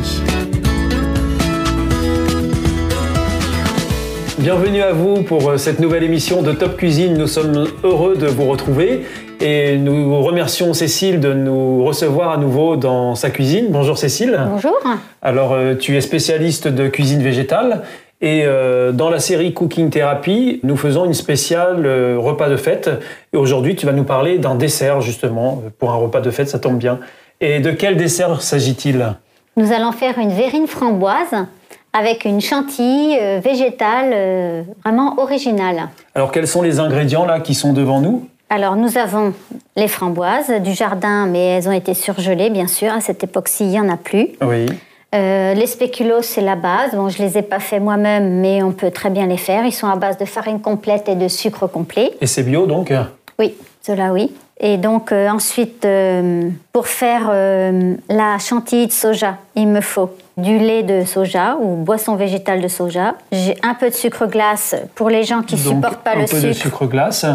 Bienvenue 4.38 4.82
à 4.82 4.92
vous 4.92 5.22
pour 5.22 5.50
euh, 5.50 5.56
cette 5.56 5.80
nouvelle 5.80 6.04
émission 6.04 6.42
de 6.42 6.52
Top 6.52 6.76
Cuisine. 6.76 7.16
Nous 7.16 7.26
sommes 7.26 7.68
heureux 7.84 8.16
de 8.16 8.26
vous 8.26 8.44
retrouver 8.44 9.06
et 9.40 9.76
nous 9.78 10.22
remercions 10.22 10.74
Cécile 10.74 11.20
de 11.20 11.32
nous 11.32 11.84
recevoir 11.84 12.30
à 12.30 12.36
nouveau 12.36 12.76
dans 12.76 13.14
sa 13.14 13.30
cuisine. 13.30 13.66
Bonjour 13.70 13.98
Cécile. 13.98 14.38
Bonjour. 14.50 14.78
Alors 15.22 15.52
euh, 15.52 15.74
tu 15.74 15.96
es 15.96 16.00
spécialiste 16.00 16.68
de 16.68 16.88
cuisine 16.88 17.22
végétale 17.22 17.82
et 18.20 18.42
euh, 18.44 18.92
dans 18.92 19.10
la 19.10 19.20
série 19.20 19.52
Cooking 19.52 19.90
Therapy, 19.90 20.60
nous 20.62 20.76
faisons 20.76 21.04
une 21.04 21.14
spéciale 21.14 21.84
euh, 21.84 22.16
repas 22.18 22.48
de 22.48 22.56
fête. 22.56 22.88
Et 23.32 23.36
aujourd'hui, 23.36 23.76
tu 23.76 23.84
vas 23.84 23.92
nous 23.92 24.04
parler 24.04 24.38
d'un 24.38 24.54
dessert, 24.54 25.02
justement, 25.02 25.62
pour 25.78 25.90
un 25.90 25.96
repas 25.96 26.20
de 26.20 26.30
fête, 26.30 26.48
ça 26.48 26.58
tombe 26.58 26.78
bien. 26.78 26.98
Et 27.40 27.60
de 27.60 27.70
quel 27.70 27.96
dessert 27.96 28.40
s'agit-il? 28.40 29.14
Nous 29.56 29.72
allons 29.72 29.92
faire 29.92 30.18
une 30.18 30.30
verrine 30.30 30.66
framboise 30.66 31.46
avec 31.92 32.24
une 32.24 32.40
chantilly 32.40 33.18
euh, 33.20 33.40
végétale 33.42 34.64
vraiment 34.82 35.18
originale. 35.18 35.88
Alors, 36.14 36.32
quels 36.32 36.48
sont 36.48 36.62
les 36.62 36.80
ingrédients 36.80 37.26
là 37.26 37.40
qui 37.40 37.54
sont 37.54 37.74
devant 37.74 38.00
nous? 38.00 38.28
Alors 38.48 38.76
nous 38.76 38.96
avons 38.96 39.34
les 39.74 39.88
framboises 39.88 40.52
du 40.62 40.72
jardin, 40.72 41.26
mais 41.26 41.56
elles 41.56 41.68
ont 41.68 41.72
été 41.72 41.94
surgelées, 41.94 42.48
bien 42.48 42.68
sûr. 42.68 42.92
À 42.92 43.00
cette 43.00 43.24
époque-ci, 43.24 43.64
il 43.64 43.70
n'y 43.70 43.80
en 43.80 43.88
a 43.88 43.96
plus. 43.96 44.28
Oui. 44.40 44.66
Euh, 45.14 45.54
les 45.54 45.66
spéculoos, 45.66 46.22
c'est 46.22 46.40
la 46.40 46.56
base. 46.56 46.92
Bon, 46.94 47.08
je 47.08 47.18
les 47.22 47.38
ai 47.38 47.42
pas 47.42 47.60
fait 47.60 47.80
moi-même, 47.80 48.40
mais 48.40 48.62
on 48.62 48.72
peut 48.72 48.90
très 48.90 49.10
bien 49.10 49.26
les 49.26 49.36
faire. 49.36 49.64
Ils 49.64 49.72
sont 49.72 49.86
à 49.88 49.96
base 49.96 50.18
de 50.18 50.24
farine 50.24 50.60
complète 50.60 51.08
et 51.08 51.14
de 51.14 51.28
sucre 51.28 51.66
complet. 51.66 52.12
Et 52.20 52.26
c'est 52.26 52.42
bio 52.42 52.66
donc 52.66 52.92
Oui, 53.38 53.54
cela 53.82 54.12
oui. 54.12 54.32
Et 54.58 54.78
donc 54.78 55.12
euh, 55.12 55.28
ensuite, 55.28 55.84
euh, 55.84 56.48
pour 56.72 56.86
faire 56.88 57.28
euh, 57.30 57.94
la 58.08 58.38
chantilly 58.38 58.86
de 58.86 58.92
soja, 58.92 59.36
il 59.54 59.68
me 59.68 59.80
faut 59.82 60.10
du 60.38 60.58
lait 60.58 60.82
de 60.82 61.04
soja 61.04 61.56
ou 61.60 61.76
boisson 61.76 62.16
végétale 62.16 62.60
de 62.62 62.68
soja. 62.68 63.14
J'ai 63.32 63.54
un 63.62 63.74
peu 63.74 63.90
de 63.90 63.94
sucre 63.94 64.26
glace 64.26 64.74
pour 64.94 65.10
les 65.10 65.24
gens 65.24 65.42
qui 65.42 65.56
Donc, 65.56 65.74
supportent 65.74 66.02
pas 66.02 66.12
un 66.12 66.20
le 66.20 66.20
peu 66.22 66.36
sucre. 66.38 66.46
de 66.48 66.52
sucre 66.52 66.86
glace. 66.86 67.26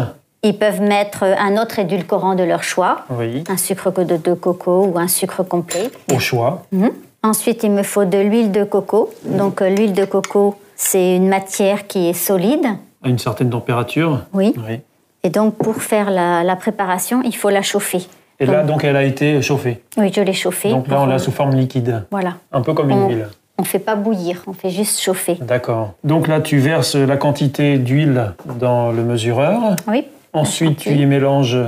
Ils 0.42 0.58
peuvent 0.58 0.80
mettre 0.80 1.22
un 1.22 1.56
autre 1.62 1.78
édulcorant 1.78 2.34
de 2.34 2.42
leur 2.42 2.64
choix, 2.64 3.02
Oui. 3.10 3.44
un 3.48 3.56
sucre 3.56 3.92
de, 3.92 4.16
de 4.16 4.34
coco 4.34 4.86
ou 4.92 4.98
un 4.98 5.06
sucre 5.06 5.44
complet. 5.44 5.90
Au 6.12 6.18
choix. 6.18 6.64
Mhm. 6.72 6.90
Ensuite, 7.22 7.62
il 7.62 7.70
me 7.70 7.82
faut 7.84 8.04
de 8.04 8.18
l'huile 8.18 8.50
de 8.50 8.64
coco. 8.64 9.10
Donc, 9.24 9.62
euh, 9.62 9.68
l'huile 9.68 9.92
de 9.92 10.04
coco, 10.04 10.56
c'est 10.74 11.16
une 11.16 11.28
matière 11.28 11.86
qui 11.86 12.08
est 12.08 12.14
solide. 12.14 12.66
À 13.04 13.08
une 13.08 13.18
certaine 13.18 13.50
température. 13.50 14.22
Oui. 14.32 14.52
Oui. 14.68 14.80
Et 15.22 15.30
donc, 15.30 15.54
pour 15.56 15.76
faire 15.76 16.10
la, 16.10 16.42
la 16.42 16.56
préparation, 16.56 17.22
il 17.24 17.34
faut 17.36 17.50
la 17.50 17.62
chauffer. 17.62 18.02
Et 18.40 18.46
là, 18.46 18.64
donc, 18.64 18.82
elle 18.82 18.96
a 18.96 19.04
été 19.04 19.40
chauffée. 19.40 19.82
Oui, 19.96 20.10
je 20.12 20.20
l'ai 20.20 20.32
chauffée. 20.32 20.70
Donc 20.70 20.88
là, 20.88 21.00
on 21.00 21.06
l'a 21.06 21.20
sous 21.20 21.30
forme 21.30 21.54
liquide. 21.54 22.04
Voilà. 22.10 22.34
Un 22.50 22.60
peu 22.62 22.74
comme 22.74 22.90
une 22.90 22.98
On- 22.98 23.08
huile. 23.08 23.28
On 23.58 23.64
fait 23.64 23.78
pas 23.78 23.94
bouillir, 23.94 24.42
on 24.48 24.54
fait 24.54 24.70
juste 24.70 24.98
chauffer. 25.00 25.36
D'accord. 25.40 25.92
Donc 26.02 26.26
là, 26.26 26.40
tu 26.40 26.58
verses 26.58 26.96
la 26.96 27.16
quantité 27.16 27.78
d'huile 27.78 28.32
dans 28.58 28.90
le 28.90 29.04
mesureur. 29.04 29.76
Oui. 29.86 30.06
Ensuite, 30.32 30.78
tu 30.78 30.90
y 30.94 31.06
mélanges 31.06 31.58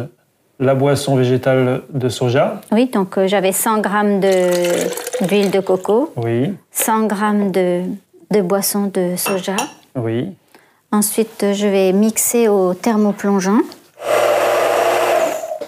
la 0.61 0.75
boisson 0.75 1.17
végétale 1.17 1.83
de 1.93 2.09
soja. 2.09 2.61
Oui, 2.73 2.91
donc 2.93 3.19
euh, 3.19 3.27
j'avais 3.27 3.53
100 3.53 3.81
grammes 3.81 4.21
de- 4.21 5.27
d'huile 5.27 5.51
de 5.51 5.61
coco, 5.61 6.13
Oui, 6.17 6.53
100 6.71 7.07
grammes 7.07 7.51
de, 7.51 7.83
de 8.31 8.41
boisson 8.41 8.91
de 8.93 9.17
soja. 9.17 9.57
oui. 9.97 10.29
Ensuite, 10.93 11.47
je 11.55 11.67
vais 11.67 11.93
mixer 11.93 12.47
au 12.47 12.73
thermoplongeant. 12.73 13.59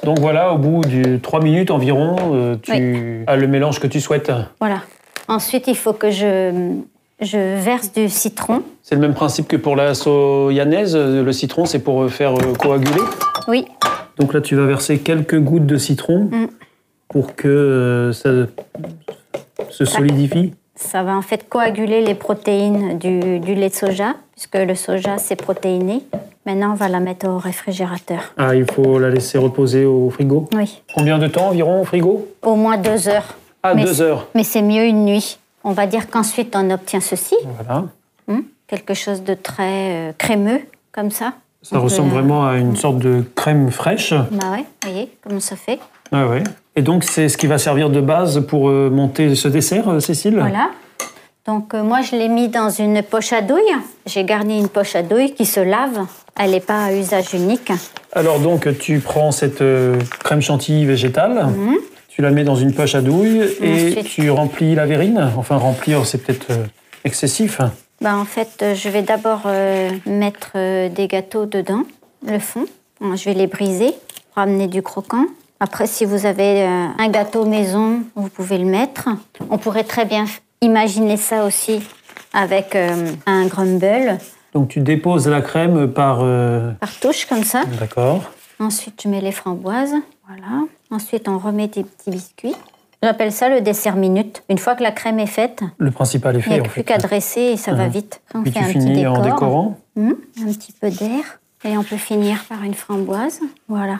Donc 0.05 0.21
voilà, 0.21 0.52
au 0.52 0.59
bout 0.59 0.83
de 0.83 1.16
3 1.16 1.40
minutes 1.43 1.73
environ, 1.73 2.14
euh, 2.33 2.57
tu 2.62 2.71
Oui. 2.71 3.25
as 3.26 3.35
le 3.37 3.49
mélange 3.49 3.81
que 3.81 3.88
tu 3.88 4.00
souhaites. 4.00 4.31
Voilà. 4.61 4.83
Ensuite, 5.26 5.66
il 5.66 5.76
faut 5.76 5.93
que 5.95 6.12
je, 6.12 6.75
je 7.21 7.57
verse 7.57 7.93
du 7.93 8.09
citron. 8.09 8.62
C'est 8.85 8.95
le 8.95 9.00
même 9.00 9.14
principe 9.14 9.49
que 9.49 9.57
pour 9.57 9.75
la 9.75 9.95
soyanaise. 9.95 10.95
Le 10.97 11.33
citron, 11.33 11.64
c'est 11.64 11.81
pour 11.81 12.09
faire 12.09 12.35
euh, 12.37 12.52
coaguler. 12.57 13.02
Oui, 13.49 13.66
Donc 14.18 14.32
là, 14.35 14.40
tu 14.40 14.54
vas 14.56 14.66
verser 14.66 14.99
quelques 14.99 15.38
gouttes 15.38 15.66
de 15.66 15.76
citron 15.76 16.25
Mm. 16.32 16.46
pour 17.08 17.35
que 17.37 17.49
euh, 17.49 18.12
ça 18.12 18.30
se 19.70 19.85
solidifie. 19.85 20.54
ça 20.75 21.02
va 21.02 21.16
en 21.16 21.23
fait 21.23 21.49
coaguler 21.49 22.02
les 22.04 22.14
protéines 22.14 22.99
du, 22.99 23.38
du 23.40 23.54
lait 23.54 23.68
de 23.68 23.75
soja, 23.75 24.14
puisque 24.32 24.56
le 24.56 24.75
soja, 24.75 25.18
c'est 25.18 25.37
protéiné. 25.37 26.02
Maintenant, 26.44 26.73
on 26.73 26.75
va 26.75 26.88
la 26.88 27.00
mettre 27.00 27.26
au 27.28 27.38
réfrigérateur. 27.38 28.32
Ah, 28.37 28.54
il 28.54 28.70
faut 28.70 28.99
la 28.99 29.11
laisser 29.11 29.37
reposer 29.38 29.85
au 29.85 30.11
frigo? 30.11 30.49
Oui, 30.54 30.82
Combien 30.94 31.18
de 31.18 31.26
temps 31.26 31.49
environ 31.49 31.80
au 31.80 31.85
frigo? 31.85 32.28
Au 32.42 32.54
moins 32.54 32.76
deux 32.76 33.08
heures. 33.08 33.35
Ah, 33.62 33.75
Mais 33.75 33.85
deux 33.85 34.00
heures. 34.00 34.28
Mais 34.35 34.44
c'est 34.44 34.62
mieux 34.62 34.85
une 34.85 35.04
nuit. 35.04 35.38
On 35.64 35.73
va 35.73 35.87
dire 35.87 36.08
qu'ensuite, 36.08 36.54
on 36.56 36.70
obtient 36.70 37.00
ceci, 37.00 37.35
Voilà. 37.58 37.85
hein, 38.28 38.42
quelque 38.68 38.94
chose 38.94 39.23
de 39.25 39.35
très 39.35 40.11
euh, 40.11 40.12
crémeux, 40.16 40.61
comme 40.92 41.11
ça. 41.11 41.32
Ça 41.70 41.78
ressemble 41.78 42.08
la- 42.08 42.14
vraiment 42.14 42.46
à 42.46 42.56
une 42.56 42.76
sorte 42.76 42.99
de 42.99 43.25
crème 43.35 43.70
fraîche. 43.70 44.12
Bah 44.12 44.52
ouais, 44.52 44.64
voyez 44.85 45.08
comment 45.23 45.40
ça 45.40 45.56
fait. 45.56 45.78
Ah 46.12 46.26
ouais. 46.26 46.42
Et 46.76 46.82
donc, 46.82 47.04
c'est 47.04 47.28
ce 47.28 47.37
qui 47.37 47.46
va 47.46 47.58
servir 47.58 47.90
de 47.90 48.00
base 48.00 48.44
pour 48.46 48.68
euh, 48.68 48.90
monter 48.90 49.35
ce 49.35 49.49
dessert, 49.49 49.88
euh, 49.88 50.00
Cécile? 50.00 50.37
Voilà. 50.38 50.70
Donc 51.46 51.75
euh, 51.75 51.82
moi, 51.82 52.00
je 52.02 52.16
l'ai 52.16 52.28
mis 52.28 52.49
dans 52.49 52.70
une 52.70 53.02
poche 53.02 53.32
à 53.32 53.40
douille. 53.40 53.62
J'ai 54.06 54.25
garni 54.25 54.58
une 54.58 54.68
poche 54.68 54.94
à 54.96 55.02
douille 55.02 55.32
qui 55.32 55.46
se 55.46 55.61
lave. 55.61 56.00
Elle 56.38 56.50
n'est 56.50 56.61
pas 56.61 56.85
à 56.87 56.92
usage 56.92 57.35
unique. 57.35 57.73
Alors 58.12 58.40
donc, 58.40 58.68
tu 58.78 58.99
prends 59.00 59.32
cette 59.32 59.62
euh, 59.62 59.99
crème 60.23 60.42
chantilly 60.42 60.85
végétale, 60.85 61.46
tu 62.08 62.20
la 62.23 62.30
mets 62.30 62.44
dans 62.44 62.56
une 62.56 62.73
poche 62.73 62.94
à 62.94 63.00
douille 63.00 63.42
et 63.62 63.88
Ensuite- 63.90 64.04
tu 64.06 64.30
remplis 64.30 64.75
la 64.75 64.87
verrine. 64.87 65.30
Enfin, 65.37 65.56
remplir, 65.56 66.04
c'est 66.06 66.18
peut-être 66.18 66.50
euh, 66.50 66.64
excessif. 67.04 67.61
Bah, 68.00 68.17
en 68.17 68.25
fait, 68.25 68.62
euh, 68.62 68.75
je 68.75 68.88
vais 68.88 69.03
d'abord 69.03 69.43
euh, 69.47 69.91
mettre 70.05 70.53
euh, 70.55 70.88
des 70.88 71.09
gâteaux 71.09 71.47
dedans, 71.47 71.83
le 72.26 72.38
fond. 72.38 72.67
Bon, 73.00 73.17
Je 73.17 73.25
vais 73.25 73.35
les 73.35 73.47
briser 73.47 73.95
pour 74.33 74.43
amener 74.43 74.67
du 74.67 74.83
croquant. 74.83 75.25
Après, 75.61 75.87
si 75.87 76.05
vous 76.05 76.26
avez 76.26 76.62
euh, 76.62 76.87
un 76.99 77.09
gâteau 77.09 77.47
maison, 77.47 78.03
vous 78.15 78.29
pouvez 78.29 78.59
le 78.59 78.67
mettre. 78.67 79.09
On 79.50 79.57
pourrait 79.57 79.85
très 79.85 80.05
bien 80.05 80.26
imaginer 80.61 81.17
ça 81.17 81.47
aussi 81.47 81.81
avec 82.35 82.76
un 82.76 83.49
crumble 83.49 84.19
Donc, 84.53 84.69
tu 84.69 84.81
déposes 84.81 85.26
la 85.29 85.41
crème 85.41 85.91
par... 85.91 86.19
par 86.19 87.00
touche 87.00 87.25
comme 87.26 87.45
ça. 87.45 87.65
D'accord. 87.81 88.31
Ensuite, 88.59 89.00
je 89.03 89.09
mets 89.09 89.21
les 89.23 89.33
framboises. 89.33 89.95
Voilà. 90.26 90.65
Ensuite, 90.91 91.29
on 91.29 91.38
remet 91.38 91.69
des 91.69 91.85
petits 91.85 92.11
biscuits. 92.11 92.55
J'appelle 93.03 93.31
ça 93.33 93.49
le 93.49 93.61
dessert 93.61 93.97
minute. 93.97 94.43
Une 94.49 94.59
fois 94.59 94.75
que 94.75 94.83
la 94.83 94.91
crème 94.91 95.19
est 95.19 95.26
faite, 95.26 95.61
Le 95.79 95.91
principal 95.91 96.37
est 96.37 96.41
il 96.47 96.53
n'y 96.53 96.59
a 96.59 96.62
en 96.62 96.65
plus 96.65 96.83
qu'à 96.83 96.99
dresser 96.99 97.41
et 97.41 97.57
ça 97.57 97.73
va 97.73 97.85
Mhm. 97.85 97.91
vite. 97.91 98.21
On 98.35 98.43
Puis 98.43 98.53
fait 98.53 98.59
tu 98.61 98.65
un 98.65 98.69
petit 98.69 98.81
finis 98.81 98.95
décor. 98.97 99.19
en 99.19 99.23
décorant. 99.23 99.79
Hmm, 99.97 100.12
un 100.43 100.53
petit 100.53 100.73
peu 100.73 100.91
d'air. 100.91 101.41
Et 101.65 101.76
on 101.76 101.83
peut 101.83 101.97
finir 101.97 102.45
par 102.49 102.62
une 102.62 102.75
framboise. 102.75 103.41
Voilà. 103.69 103.99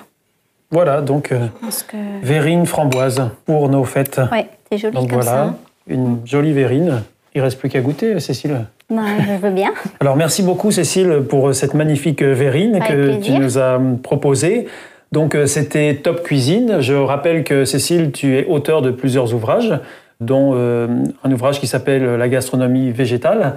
Voilà, 0.71 1.01
donc, 1.01 1.31
euh, 1.33 1.47
que... 1.89 1.97
verrine 2.23 2.67
framboise 2.67 3.31
pour 3.45 3.69
nos 3.69 3.85
fêtes. 3.85 4.21
Ouais, 4.33 4.49
c'est 4.71 4.79
joli 4.79 4.95
Donc 4.95 5.11
comme 5.11 5.21
voilà, 5.21 5.31
ça. 5.47 5.55
une 5.89 6.19
jolie 6.25 6.53
verrine. 6.53 7.03
Il 7.35 7.43
reste 7.43 7.59
plus 7.59 7.69
qu'à 7.69 7.81
goûter, 7.81 8.19
Cécile. 8.19 8.67
Ben, 8.89 9.05
je 9.21 9.33
veux 9.35 9.51
bien. 9.53 9.73
Alors 10.01 10.17
merci 10.17 10.43
beaucoup 10.43 10.71
Cécile 10.71 11.23
pour 11.29 11.55
cette 11.55 11.75
magnifique 11.75 12.23
verrine 12.23 12.77
Avec 12.77 12.89
que 12.89 13.21
tu 13.21 13.33
nous 13.33 13.59
as 13.59 13.79
proposée. 14.03 14.67
Donc 15.17 15.35
euh, 15.35 15.47
c'était 15.47 15.95
Top 15.95 16.23
Cuisine. 16.23 16.77
Je 16.81 16.93
rappelle 16.93 17.43
que 17.43 17.65
Cécile, 17.65 18.13
tu 18.13 18.37
es 18.37 18.45
auteur 18.45 18.83
de 18.83 18.91
plusieurs 18.91 19.33
ouvrages, 19.33 19.73
dont 20.21 20.51
euh, 20.55 20.89
un 21.25 21.33
ouvrage 21.33 21.59
qui 21.59 21.67
s'appelle 21.67 22.05
La 22.17 22.29
gastronomie 22.29 22.91
végétale. 22.91 23.55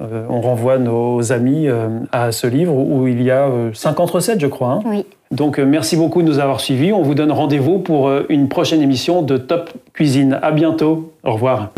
Euh, 0.00 0.24
on 0.30 0.40
renvoie 0.40 0.78
nos 0.78 1.30
amis 1.30 1.68
euh, 1.68 1.88
à 2.12 2.32
ce 2.32 2.46
livre 2.46 2.74
où 2.74 3.06
il 3.06 3.22
y 3.22 3.30
a 3.30 3.46
euh, 3.48 3.74
50 3.74 4.10
recettes, 4.10 4.40
je 4.40 4.46
crois. 4.46 4.70
hein. 4.70 4.80
Oui. 4.86 5.04
Donc 5.30 5.58
euh, 5.58 5.66
merci 5.66 5.98
beaucoup 5.98 6.22
de 6.22 6.26
nous 6.28 6.38
avoir 6.38 6.60
suivis. 6.60 6.94
On 6.94 7.02
vous 7.02 7.14
donne 7.14 7.30
rendez-vous 7.30 7.78
pour 7.78 8.08
euh, 8.08 8.24
une 8.30 8.48
prochaine 8.48 8.80
émission 8.80 9.20
de 9.20 9.36
Top 9.36 9.68
Cuisine. 9.92 10.38
À 10.40 10.50
bientôt. 10.50 11.12
Au 11.24 11.32
revoir. 11.32 11.72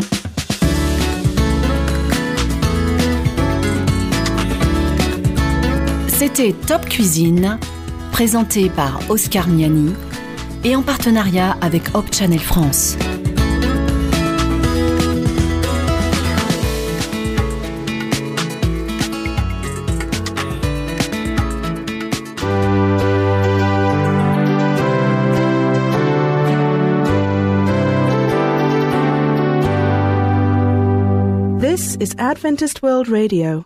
C'était 6.07 6.53
Top 6.67 6.85
Cuisine, 6.87 7.57
présenté 8.15 8.69
par 8.69 9.01
Oscar 9.09 9.49
Miani 9.49 9.93
et 10.63 10.73
en 10.73 10.81
partenariat 10.81 11.57
avec 11.59 11.93
Hop 11.95 12.05
Channel 12.13 12.39
France. 12.39 12.95
This 31.59 31.97
is 31.99 32.15
Adventist 32.17 32.81
World 32.81 33.09
Radio, 33.09 33.65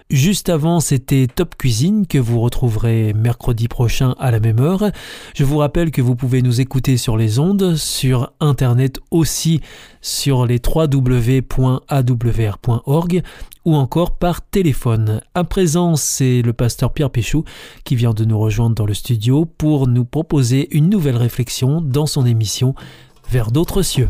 Juste 0.11 0.49
avant, 0.49 0.81
c'était 0.81 1.25
Top 1.33 1.55
Cuisine 1.55 2.05
que 2.05 2.17
vous 2.17 2.41
retrouverez 2.41 3.13
mercredi 3.13 3.69
prochain 3.69 4.13
à 4.19 4.29
la 4.29 4.41
même 4.41 4.59
heure. 4.59 4.91
Je 5.33 5.45
vous 5.45 5.57
rappelle 5.57 5.89
que 5.89 6.01
vous 6.01 6.17
pouvez 6.17 6.41
nous 6.41 6.59
écouter 6.59 6.97
sur 6.97 7.15
les 7.15 7.39
ondes, 7.39 7.77
sur 7.77 8.33
Internet 8.41 8.99
aussi, 9.09 9.61
sur 10.01 10.45
les 10.45 10.59
www.awr.org 10.59 11.31
ou 13.63 13.75
encore 13.75 14.17
par 14.17 14.41
téléphone. 14.41 15.21
À 15.33 15.45
présent, 15.45 15.95
c'est 15.95 16.41
le 16.41 16.51
pasteur 16.51 16.91
Pierre 16.91 17.09
Péchou 17.09 17.45
qui 17.85 17.95
vient 17.95 18.13
de 18.13 18.25
nous 18.25 18.37
rejoindre 18.37 18.75
dans 18.75 18.85
le 18.85 18.93
studio 18.93 19.45
pour 19.45 19.87
nous 19.87 20.03
proposer 20.03 20.67
une 20.75 20.89
nouvelle 20.89 21.15
réflexion 21.15 21.79
dans 21.79 22.05
son 22.05 22.25
émission 22.25 22.75
Vers 23.29 23.51
d'autres 23.51 23.81
cieux. 23.81 24.09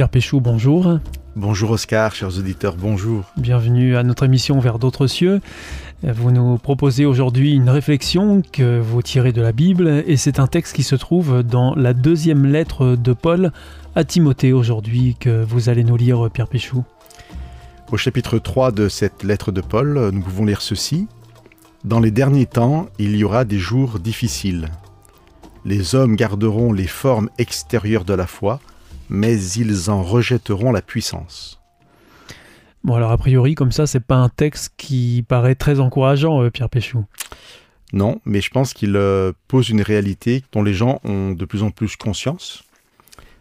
Pierre 0.00 0.08
Péchou, 0.08 0.40
bonjour. 0.40 0.98
Bonjour 1.36 1.72
Oscar, 1.72 2.14
chers 2.14 2.38
auditeurs, 2.38 2.74
bonjour. 2.74 3.30
Bienvenue 3.36 3.98
à 3.98 4.02
notre 4.02 4.22
émission 4.22 4.58
Vers 4.58 4.78
d'autres 4.78 5.06
cieux. 5.06 5.42
Vous 6.02 6.30
nous 6.30 6.56
proposez 6.56 7.04
aujourd'hui 7.04 7.52
une 7.52 7.68
réflexion 7.68 8.40
que 8.50 8.80
vous 8.80 9.02
tirez 9.02 9.32
de 9.32 9.42
la 9.42 9.52
Bible 9.52 10.02
et 10.06 10.16
c'est 10.16 10.40
un 10.40 10.46
texte 10.46 10.74
qui 10.74 10.84
se 10.84 10.96
trouve 10.96 11.42
dans 11.42 11.74
la 11.74 11.92
deuxième 11.92 12.46
lettre 12.46 12.96
de 12.96 13.12
Paul 13.12 13.52
à 13.94 14.04
Timothée 14.04 14.54
aujourd'hui 14.54 15.16
que 15.20 15.44
vous 15.44 15.68
allez 15.68 15.84
nous 15.84 15.98
lire, 15.98 16.30
Pierre 16.32 16.48
Péchou. 16.48 16.82
Au 17.92 17.98
chapitre 17.98 18.38
3 18.38 18.72
de 18.72 18.88
cette 18.88 19.22
lettre 19.22 19.52
de 19.52 19.60
Paul, 19.60 20.08
nous 20.14 20.22
pouvons 20.22 20.46
lire 20.46 20.62
ceci. 20.62 21.08
Dans 21.84 22.00
les 22.00 22.10
derniers 22.10 22.46
temps, 22.46 22.86
il 22.98 23.16
y 23.16 23.22
aura 23.22 23.44
des 23.44 23.58
jours 23.58 23.98
difficiles. 23.98 24.70
Les 25.66 25.94
hommes 25.94 26.16
garderont 26.16 26.72
les 26.72 26.86
formes 26.86 27.28
extérieures 27.36 28.06
de 28.06 28.14
la 28.14 28.26
foi, 28.26 28.60
mais 29.10 29.38
ils 29.56 29.90
en 29.90 30.02
rejetteront 30.02 30.72
la 30.72 30.80
puissance. 30.80 31.60
Bon 32.82 32.94
alors 32.94 33.10
a 33.10 33.18
priori 33.18 33.54
comme 33.54 33.72
ça 33.72 33.86
c'est 33.86 34.00
pas 34.00 34.16
un 34.16 34.30
texte 34.30 34.72
qui 34.78 35.22
paraît 35.28 35.54
très 35.54 35.80
encourageant, 35.80 36.42
euh, 36.42 36.50
Pierre 36.50 36.70
Péchou. 36.70 37.04
Non, 37.92 38.20
mais 38.24 38.40
je 38.40 38.50
pense 38.50 38.72
qu'il 38.72 38.96
euh, 38.96 39.32
pose 39.48 39.68
une 39.68 39.82
réalité 39.82 40.44
dont 40.52 40.62
les 40.62 40.74
gens 40.74 41.00
ont 41.04 41.32
de 41.32 41.44
plus 41.44 41.62
en 41.62 41.70
plus 41.70 41.96
conscience. 41.96 42.62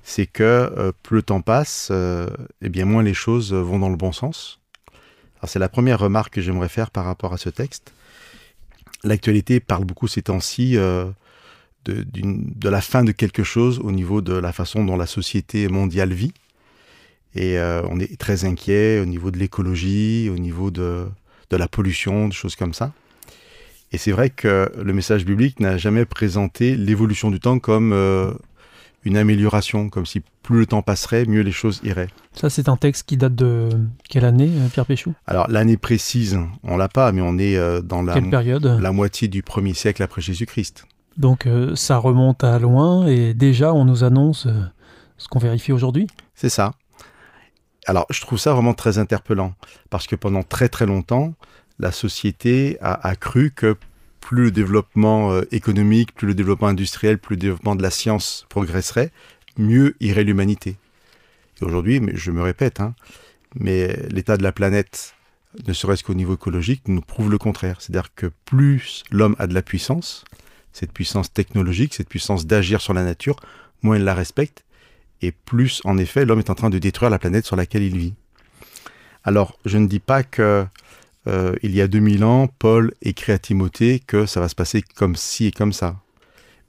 C'est 0.04 0.26
que 0.26 0.44
euh, 0.44 0.92
plus 1.04 1.18
le 1.18 1.22
temps 1.22 1.42
passe, 1.42 1.90
euh, 1.92 2.28
eh 2.62 2.70
bien 2.70 2.86
moins 2.86 3.04
les 3.04 3.14
choses 3.14 3.54
vont 3.54 3.78
dans 3.78 3.90
le 3.90 3.96
bon 3.96 4.12
sens. 4.12 4.60
Alors 5.40 5.50
c'est 5.50 5.60
la 5.60 5.70
première 5.70 6.00
remarque 6.00 6.34
que 6.34 6.42
j'aimerais 6.42 6.70
faire 6.70 6.90
par 6.90 7.06
rapport 7.06 7.32
à 7.32 7.38
ce 7.38 7.50
texte. 7.50 7.94
L'actualité 9.04 9.60
parle 9.60 9.86
beaucoup 9.86 10.08
ces 10.08 10.24
temps-ci 10.24 10.78
de, 11.86 12.70
la 12.70 12.82
fin 12.82 13.04
de 13.04 13.12
quelque 13.12 13.44
chose 13.44 13.80
au 13.80 13.92
niveau 13.92 14.22
de 14.22 14.34
la 14.34 14.52
façon 14.52 14.84
dont 14.84 14.98
la 14.98 15.08
société 15.08 15.68
mondiale 15.68 16.14
vit. 16.14 16.34
Et 17.36 17.58
euh, 17.60 17.82
on 17.90 18.00
est 18.00 18.20
très 18.20 18.46
inquiet 18.46 19.00
au 19.00 19.06
niveau 19.06 19.32
de 19.32 19.38
l'écologie, 19.38 20.30
au 20.34 20.38
niveau 20.38 20.72
de, 20.72 21.08
de 21.50 21.58
la 21.58 21.68
pollution, 21.68 22.28
des 22.28 22.36
choses 22.36 22.56
comme 22.56 22.74
ça. 22.74 22.92
Et 23.92 23.98
c'est 23.98 24.12
vrai 24.12 24.30
que 24.30 24.72
le 24.78 24.94
message 24.94 25.26
biblique 25.26 25.60
n'a 25.60 25.78
jamais 25.78 26.06
présenté 26.06 26.76
l'évolution 26.76 27.32
du 27.32 27.40
temps 27.40 27.60
comme 27.60 27.92
euh, 27.92 28.32
une 29.04 29.18
amélioration, 29.18 29.90
comme 29.90 30.06
si 30.06 30.22
plus 30.44 30.60
le 30.60 30.66
temps 30.68 30.82
passerait, 30.82 31.26
mieux 31.26 31.42
les 31.42 31.52
choses 31.52 31.82
iraient. 31.84 32.10
Ça 32.34 32.50
c'est 32.50 32.70
un 32.70 32.78
texte 32.78 33.08
qui 33.08 33.18
date 33.18 33.36
de 33.36 33.70
quelle 34.08 34.26
année, 34.26 34.50
euh, 34.50 34.68
Pierre 34.68 34.86
Péchou? 34.86 35.14
Alors 35.26 35.48
l'année 35.50 35.78
précise, 35.78 36.40
on 36.64 36.78
l'a 36.78 36.88
pas, 36.88 37.12
mais 37.12 37.22
on 37.22 37.38
est 37.40 37.56
euh, 37.56 37.82
dans 37.82 38.04
la, 38.04 38.20
la 38.20 38.92
moitié 38.92 39.28
du 39.28 39.42
premier 39.42 39.74
siècle 39.74 40.04
après 40.04 40.22
Jésus-Christ. 40.22 40.86
Donc 41.20 41.46
euh, 41.46 41.76
ça 41.76 41.98
remonte 41.98 42.44
à 42.46 42.58
loin 42.60 43.06
et 43.06 43.34
déjà 43.34 43.74
on 43.74 43.84
nous 43.84 44.04
annonce 44.06 44.46
euh, 44.48 44.64
ce 45.18 45.28
qu'on 45.28 45.38
vérifie 45.38 45.74
aujourd'hui 45.74 46.08
C'est 46.34 46.50
ça. 46.50 46.74
Alors, 47.86 48.06
je 48.10 48.22
trouve 48.22 48.40
ça 48.40 48.54
vraiment 48.54 48.74
très 48.74 49.00
interpellant, 49.00 49.54
parce 49.90 50.08
que 50.08 50.16
pendant 50.16 50.44
très 50.44 50.70
très 50.70 50.86
longtemps, 50.86 51.34
la 51.80 51.92
société 51.92 52.78
a, 52.82 53.16
cru 53.16 53.52
que 53.52 53.76
plus 54.22 54.44
le 54.44 54.52
développement 54.52 55.32
euh, 55.32 55.42
économique, 55.52 56.14
plus 56.14 56.28
le 56.28 56.36
développement 56.36 56.68
industriel, 56.68 57.18
plus 57.18 57.36
le 57.36 57.42
développement 57.42 57.76
de 57.76 57.82
la 57.82 57.90
science 57.90 58.46
progresserait, 58.50 59.12
mieux 59.58 59.96
irait 60.00 60.24
l'humanité. 60.24 60.78
Et 61.62 61.66
aujourd'hui, 61.66 62.02
je 62.14 62.32
me 62.32 62.42
répète, 62.42 62.80
hein, 62.80 62.94
mais 63.56 63.96
l'état 64.10 64.38
de 64.38 64.44
la 64.44 64.52
planète, 64.52 65.16
ne 65.68 65.74
serait-ce 65.74 66.04
qu'au 66.04 66.14
niveau 66.14 66.36
écologique, 66.36 66.88
nous 66.88 67.02
prouve 67.02 67.32
le 67.32 67.40
contraire. 67.40 67.82
C'est-à-dire 67.82 68.14
que 68.14 68.28
plus 68.46 69.04
l'homme 69.10 69.36
a 69.40 69.48
de 69.48 69.54
la 69.54 69.64
puissance, 69.64 70.26
cette 70.80 70.94
puissance 70.94 71.34
technologique, 71.34 71.94
cette 71.94 72.10
puissance 72.10 72.46
d'agir 72.46 72.82
sur 72.82 72.94
la 72.94 73.04
nature, 73.04 73.36
moins 73.82 73.98
il 73.98 74.04
la 74.04 74.14
respecte, 74.14 74.64
et 75.22 75.32
plus, 75.32 75.82
en 75.84 75.98
effet, 75.98 76.26
l'homme 76.26 76.40
est 76.40 76.50
en 76.50 76.56
train 76.56 76.70
de 76.70 76.80
détruire 76.80 77.10
la 77.10 77.20
planète 77.20 77.46
sur 77.46 77.56
laquelle 77.56 77.84
il 77.84 77.98
vit. 77.98 78.14
Alors, 79.24 79.58
je 79.66 79.78
ne 79.78 79.88
dis 79.88 80.00
pas 80.00 80.24
que 80.24 80.66
euh, 81.28 81.56
il 81.62 81.76
y 81.76 81.82
a 81.82 81.88
2000 81.88 82.24
ans, 82.24 82.48
Paul 82.48 82.94
écrit 83.02 83.34
à 83.34 83.38
Timothée 83.38 84.00
que 84.00 84.26
ça 84.26 84.40
va 84.40 84.48
se 84.48 84.56
passer 84.56 84.82
comme 84.82 85.16
ci 85.18 85.48
et 85.48 85.52
comme 85.52 85.74
ça. 85.74 86.00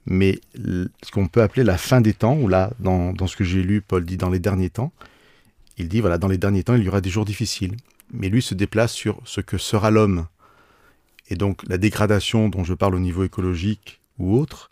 Mais 0.05 0.41
ce 0.55 1.11
qu'on 1.11 1.27
peut 1.27 1.41
appeler 1.41 1.63
la 1.63 1.77
fin 1.77 2.01
des 2.01 2.13
temps, 2.13 2.35
ou 2.35 2.47
là, 2.49 2.71
dans 2.79 3.27
ce 3.27 3.37
que 3.37 3.43
j'ai 3.43 3.63
lu, 3.63 3.81
Paul 3.81 4.03
dit 4.03 4.17
dans 4.17 4.29
les 4.29 4.39
derniers 4.39 4.69
temps, 4.69 4.91
il 5.77 5.87
dit, 5.87 6.01
voilà, 6.01 6.17
dans 6.17 6.27
les 6.27 6.37
derniers 6.37 6.63
temps, 6.63 6.75
il 6.75 6.83
y 6.83 6.89
aura 6.89 7.01
des 7.01 7.09
jours 7.09 7.25
difficiles. 7.25 7.77
Mais 8.11 8.27
lui 8.27 8.41
se 8.41 8.53
déplace 8.53 8.91
sur 8.91 9.21
ce 9.23 9.39
que 9.39 9.57
sera 9.57 9.89
l'homme. 9.89 10.27
Et 11.29 11.35
donc, 11.35 11.61
la 11.67 11.77
dégradation 11.77 12.49
dont 12.49 12.65
je 12.65 12.73
parle 12.73 12.95
au 12.95 12.99
niveau 12.99 13.23
écologique 13.23 14.00
ou 14.21 14.37
autre, 14.37 14.69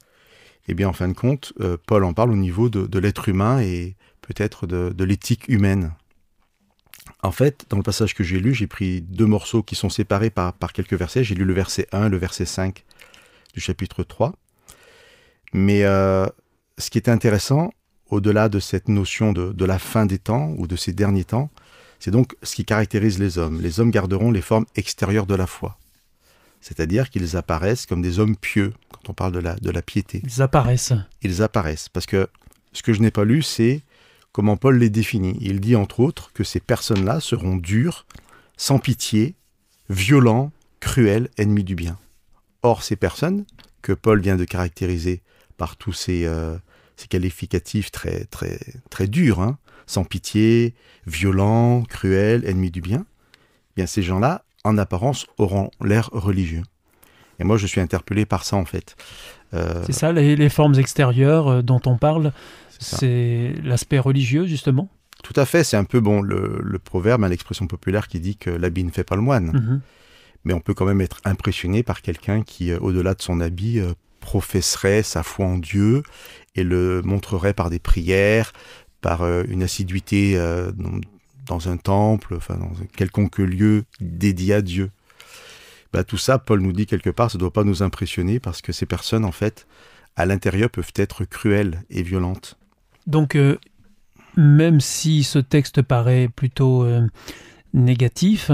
eh 0.68 0.74
bien, 0.74 0.88
en 0.88 0.94
fin 0.94 1.08
de 1.08 1.14
compte, 1.14 1.54
euh, 1.60 1.78
Paul 1.88 2.04
en 2.04 2.14
parle 2.14 2.32
au 2.32 2.36
niveau 2.36 2.70
de, 2.70 3.00
l'être 3.00 3.28
humain 3.28 3.60
et 3.60 3.96
peut-être 4.22 4.68
de, 4.68 5.04
l'éthique 5.04 5.48
humaine. 5.48 5.94
En 7.24 7.32
fait, 7.32 7.66
dans 7.70 7.78
le 7.78 7.84
passage 7.84 8.14
que 8.14 8.24
j'ai 8.24 8.40
lu, 8.40 8.54
j'ai 8.54 8.68
pris 8.68 9.02
deux 9.02 9.26
morceaux 9.26 9.64
qui 9.64 9.76
sont 9.76 9.90
séparés 9.90 10.30
par, 10.30 10.54
quelques 10.74 10.94
versets. 10.94 11.24
J'ai 11.24 11.36
lu 11.36 11.44
le 11.44 11.54
verset 11.54 11.88
1 11.92 12.06
et 12.06 12.10
le 12.10 12.18
verset 12.18 12.46
5 12.46 12.84
du 13.54 13.60
chapitre 13.60 14.04
3. 14.04 14.34
Mais 15.54 15.84
euh, 15.84 16.28
ce 16.78 16.90
qui 16.92 17.00
était 17.00 17.12
intéressant, 17.12 17.74
au-delà 18.12 18.48
de 18.48 18.60
cette 18.60 18.88
notion 18.88 19.34
de 19.34 19.66
la 19.66 19.80
fin 19.80 20.06
des 20.06 20.20
temps 20.20 20.54
ou 20.58 20.68
de 20.68 20.76
ces 20.76 20.94
derniers 20.94 21.26
temps, 21.26 21.50
c'est 22.00 22.12
donc 22.12 22.36
ce 22.44 22.56
qui 22.56 22.66
caractérise 22.66 23.20
les 23.20 23.38
hommes. 23.38 23.62
Les 23.62 23.80
hommes 23.80 23.92
garderont 23.92 24.32
les 24.32 24.42
formes 24.42 24.66
extérieures 24.76 25.26
de 25.26 25.36
la 25.36 25.48
foi. 25.48 25.78
C'est-à-dire 26.62 27.10
qu'ils 27.10 27.38
apparaissent 27.38 27.86
comme 27.86 28.02
des 28.02 28.20
hommes 28.20 28.36
pieux, 28.36 28.74
quand 28.92 29.10
on 29.10 29.14
parle 29.14 29.32
de 29.32 29.40
la, 29.40 29.56
de 29.56 29.72
la 29.72 29.82
piété. 29.82 30.22
Ils 30.24 30.42
apparaissent. 30.42 30.94
Ils 31.22 31.42
apparaissent. 31.42 31.90
Parce 31.90 32.06
que 32.06 32.28
ce 32.74 32.84
que 32.84 32.94
je 32.94 33.02
n'ai 33.02 33.12
pas 33.12 33.26
lu, 33.26 33.42
c'est 33.42 33.82
comment 34.32 34.58
Paul 34.58 34.78
les 34.78 34.90
définit. 34.90 35.38
Il 35.42 35.60
dit 35.60 35.76
entre 35.76 36.00
autres 36.02 36.32
que 36.34 36.44
ces 36.44 36.60
personnes-là 36.60 37.20
seront 37.20 37.56
dures, 37.56 38.06
sans 38.58 38.80
pitié, 38.80 39.36
violents, 39.90 40.52
cruels, 40.80 41.30
ennemis 41.38 41.64
du 41.64 41.76
bien. 41.76 41.98
Or, 42.62 42.84
ces 42.84 42.96
personnes, 42.96 43.46
que 43.82 43.94
Paul 43.94 44.22
vient 44.22 44.36
de 44.36 44.46
caractériser 44.46 45.22
par 45.58 45.78
tous 45.78 45.94
ces, 45.94 46.26
euh, 46.26 46.58
ces 46.98 47.08
qualificatifs 47.08 47.92
très, 47.92 48.26
très, 48.26 48.60
très 48.90 49.08
durs, 49.08 49.40
hein, 49.40 49.58
sans 49.88 50.04
pitié, 50.04 50.76
violents, 51.08 51.84
cruels, 51.84 52.46
ennemis 52.46 52.72
du 52.72 52.82
bien, 52.82 53.06
eh 53.08 53.74
bien 53.78 53.86
ces 53.86 54.04
gens-là, 54.04 54.44
en 54.64 54.78
apparence, 54.78 55.28
auront 55.38 55.72
l'air 55.84 56.10
religieux. 56.12 56.64
Et 57.40 57.44
moi, 57.44 57.58
je 57.58 57.68
suis 57.68 57.80
interpellé 57.80 58.26
par 58.26 58.44
ça, 58.44 58.58
en 58.58 58.66
fait. 58.66 58.96
Euh, 59.54 59.84
C'est 59.86 59.94
ça, 59.94 60.12
les, 60.12 60.36
les 60.36 60.50
formes 60.50 60.76
extérieures 60.76 61.48
euh, 61.48 61.62
dont 61.62 61.82
on 61.86 61.98
parle, 61.98 62.34
c'est 62.80 63.54
l'aspect 63.64 64.00
religieux, 64.00 64.46
justement? 64.46 64.90
Tout 65.24 65.34
à 65.36 65.46
fait, 65.46 65.64
c'est 65.64 65.78
un 65.78 65.84
peu 65.84 66.00
bon 66.00 66.22
le, 66.22 66.60
le 66.64 66.80
proverbe, 66.80 67.24
hein, 67.24 67.30
l'expression 67.30 67.68
populaire 67.68 68.08
qui 68.08 68.20
dit 68.20 68.38
que 68.38 68.50
l'habit 68.50 68.84
ne 68.84 68.92
fait 68.92 69.04
pas 69.04 69.16
le 69.16 69.22
moine. 69.22 69.52
Mhm. 69.54 69.82
Mais 70.46 70.54
on 70.54 70.62
peut 70.62 70.74
quand 70.74 70.86
même 70.86 71.02
être 71.02 71.20
impressionné 71.26 71.84
par 71.84 72.02
quelqu'un 72.02 72.44
qui, 72.44 72.72
euh, 72.72 72.80
au-delà 72.80 73.14
de 73.14 73.22
son 73.22 73.42
habit, 73.42 73.82
professerait 74.20 75.04
sa 75.04 75.24
foi 75.24 75.46
en 75.46 75.58
Dieu 75.58 76.04
et 76.56 76.64
le 76.64 77.02
montrerait 77.02 77.54
par 77.54 77.70
des 77.70 77.80
prières, 77.80 78.54
par 79.02 79.24
une 79.24 79.64
assiduité 79.64 80.34
euh, 80.36 80.72
dans, 81.50 81.70
un 81.70 81.78
temple, 81.78 82.36
enfin 82.36 82.56
dans 82.56 82.82
un 82.82 82.86
quelconque 82.96 83.40
lieu 83.40 83.84
dédié 84.00 84.54
à 84.54 84.62
Dieu. 84.62 84.92
Bah, 85.92 86.04
tout 86.04 86.18
ça, 86.18 86.38
Paul 86.38 86.62
nous 86.62 86.72
dit 86.72 86.86
quelque 86.86 87.10
part, 87.10 87.32
ça 87.32 87.38
ne 87.38 87.42
doit 87.42 87.54
pas 87.54 87.64
nous 87.64 87.82
impressionner 87.84 88.40
parce 88.40 88.62
que 88.62 88.72
ces 88.72 88.86
personnes, 88.86 89.26
en 89.26 89.32
fait, 89.32 89.68
à 90.16 90.26
l'intérieur, 90.26 90.70
peuvent 90.70 90.94
être 90.96 91.26
cruelles 91.26 91.84
et 91.90 92.04
violentes. 92.04 92.58
Donc, 93.08 93.36
euh, 93.36 93.58
même 94.36 94.80
si 94.80 95.24
ce 95.24 95.40
texte 95.40 95.82
paraît 95.82 96.30
plutôt 96.34 96.84
euh, 96.84 97.08
négatif, 97.74 98.52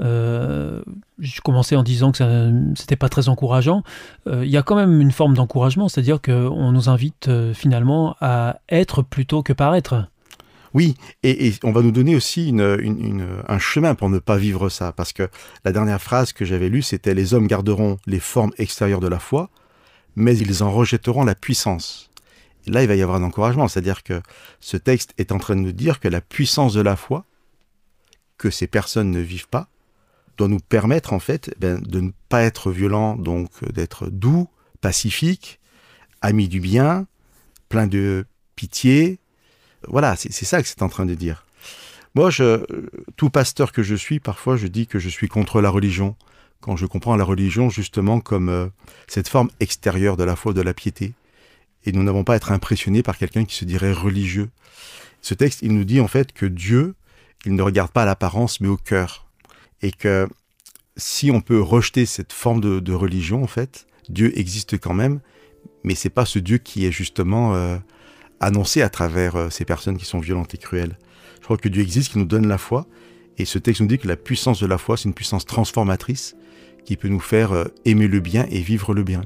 euh, 0.00 0.82
je 1.20 1.40
commençais 1.40 1.76
en 1.76 1.84
disant 1.84 2.10
que 2.10 2.18
ça 2.18 2.50
c'était 2.74 2.96
pas 2.96 3.08
très 3.08 3.28
encourageant. 3.28 3.84
Il 4.26 4.48
y 4.48 4.56
a 4.56 4.62
quand 4.62 4.74
même 4.74 5.00
une 5.00 5.12
forme 5.12 5.34
d'encouragement, 5.34 5.88
c'est-à-dire 5.88 6.20
qu'on 6.20 6.72
nous 6.72 6.88
invite 6.88 7.30
finalement 7.52 8.16
à 8.20 8.58
être 8.68 9.02
plutôt 9.02 9.44
que 9.44 9.52
paraître. 9.52 10.08
Oui, 10.74 10.96
et, 11.22 11.54
on 11.62 11.70
va 11.70 11.82
nous 11.82 11.92
donner 11.92 12.16
aussi 12.16 12.52
un 12.58 13.58
chemin 13.58 13.94
pour 13.94 14.10
ne 14.10 14.18
pas 14.18 14.36
vivre 14.36 14.68
ça, 14.68 14.92
parce 14.92 15.12
que 15.12 15.28
la 15.64 15.72
dernière 15.72 16.02
phrase 16.02 16.32
que 16.32 16.44
j'avais 16.44 16.68
lue, 16.68 16.82
c'était 16.82 17.14
Les 17.14 17.32
hommes 17.32 17.46
garderont 17.46 17.96
les 18.06 18.18
formes 18.18 18.52
extérieures 18.58 19.00
de 19.00 19.08
la 19.08 19.20
foi, 19.20 19.50
mais 20.16 20.36
ils 20.36 20.64
en 20.64 20.72
rejetteront 20.72 21.24
la 21.24 21.36
puissance. 21.36 22.10
Là, 22.66 22.82
il 22.82 22.88
va 22.88 22.96
y 22.96 23.02
avoir 23.02 23.18
un 23.18 23.22
encouragement, 23.22 23.68
c'est-à-dire 23.68 24.02
que 24.02 24.20
ce 24.60 24.76
texte 24.76 25.14
est 25.16 25.32
en 25.32 25.38
train 25.38 25.54
de 25.54 25.60
nous 25.60 25.72
dire 25.72 26.00
que 26.00 26.08
la 26.08 26.20
puissance 26.20 26.74
de 26.74 26.80
la 26.80 26.96
foi, 26.96 27.24
que 28.36 28.50
ces 28.50 28.66
personnes 28.66 29.10
ne 29.10 29.20
vivent 29.20 29.48
pas, 29.48 29.68
doit 30.36 30.48
nous 30.48 30.58
permettre 30.58 31.12
en 31.12 31.20
fait 31.20 31.54
ben, 31.60 31.80
de 31.80 32.00
ne 32.00 32.10
pas 32.28 32.42
être 32.42 32.72
violent, 32.72 33.14
donc 33.14 33.50
d'être 33.72 34.08
doux, 34.08 34.48
pacifique, 34.80 35.60
ami 36.20 36.48
du 36.48 36.58
bien, 36.58 37.06
plein 37.68 37.86
de 37.86 38.26
pitié, 38.56 39.20
voilà, 39.88 40.16
c'est 40.16 40.32
ça 40.32 40.62
que 40.62 40.68
c'est 40.68 40.82
en 40.82 40.88
train 40.88 41.06
de 41.06 41.14
dire. 41.14 41.44
Moi, 42.14 42.30
je, 42.30 42.64
tout 43.16 43.30
pasteur 43.30 43.72
que 43.72 43.82
je 43.82 43.94
suis, 43.94 44.20
parfois, 44.20 44.56
je 44.56 44.66
dis 44.66 44.86
que 44.86 44.98
je 44.98 45.08
suis 45.08 45.28
contre 45.28 45.60
la 45.60 45.70
religion, 45.70 46.16
quand 46.60 46.76
je 46.76 46.86
comprends 46.86 47.16
la 47.16 47.24
religion 47.24 47.70
justement 47.70 48.20
comme 48.20 48.48
euh, 48.48 48.68
cette 49.08 49.28
forme 49.28 49.50
extérieure 49.60 50.16
de 50.16 50.24
la 50.24 50.36
foi, 50.36 50.52
de 50.52 50.62
la 50.62 50.74
piété. 50.74 51.12
Et 51.84 51.92
nous 51.92 52.02
n'avons 52.02 52.24
pas 52.24 52.34
à 52.34 52.36
être 52.36 52.52
impressionnés 52.52 53.02
par 53.02 53.18
quelqu'un 53.18 53.44
qui 53.44 53.54
se 53.54 53.64
dirait 53.64 53.92
religieux. 53.92 54.48
Ce 55.20 55.34
texte, 55.34 55.60
il 55.62 55.74
nous 55.74 55.84
dit 55.84 56.00
en 56.00 56.08
fait 56.08 56.32
que 56.32 56.46
Dieu, 56.46 56.94
il 57.44 57.54
ne 57.54 57.62
regarde 57.62 57.90
pas 57.90 58.02
à 58.02 58.06
l'apparence, 58.06 58.60
mais 58.60 58.68
au 58.68 58.76
cœur. 58.76 59.26
Et 59.82 59.90
que 59.90 60.28
si 60.96 61.30
on 61.30 61.40
peut 61.40 61.60
rejeter 61.60 62.06
cette 62.06 62.32
forme 62.32 62.60
de, 62.60 62.80
de 62.80 62.92
religion, 62.92 63.42
en 63.42 63.48
fait, 63.48 63.86
Dieu 64.08 64.32
existe 64.38 64.78
quand 64.78 64.94
même, 64.94 65.20
mais 65.82 65.94
c'est 65.94 66.10
pas 66.10 66.24
ce 66.24 66.38
Dieu 66.38 66.58
qui 66.58 66.86
est 66.86 66.92
justement 66.92 67.54
euh, 67.54 67.76
annoncé 68.44 68.82
à 68.82 68.88
travers 68.88 69.36
euh, 69.36 69.50
ces 69.50 69.64
personnes 69.64 69.96
qui 69.96 70.04
sont 70.04 70.18
violentes 70.18 70.54
et 70.54 70.58
cruelles. 70.58 70.98
Je 71.40 71.44
crois 71.44 71.56
que 71.56 71.68
Dieu 71.68 71.82
existe, 71.82 72.12
qui 72.12 72.18
nous 72.18 72.24
donne 72.24 72.46
la 72.46 72.58
foi, 72.58 72.86
et 73.38 73.44
ce 73.44 73.58
texte 73.58 73.80
nous 73.80 73.86
dit 73.88 73.98
que 73.98 74.08
la 74.08 74.16
puissance 74.16 74.60
de 74.60 74.66
la 74.66 74.78
foi, 74.78 74.96
c'est 74.96 75.04
une 75.04 75.14
puissance 75.14 75.44
transformatrice 75.44 76.36
qui 76.84 76.96
peut 76.96 77.08
nous 77.08 77.20
faire 77.20 77.52
euh, 77.52 77.64
aimer 77.84 78.08
le 78.08 78.20
bien 78.20 78.46
et 78.50 78.60
vivre 78.60 78.94
le 78.94 79.02
bien. 79.02 79.22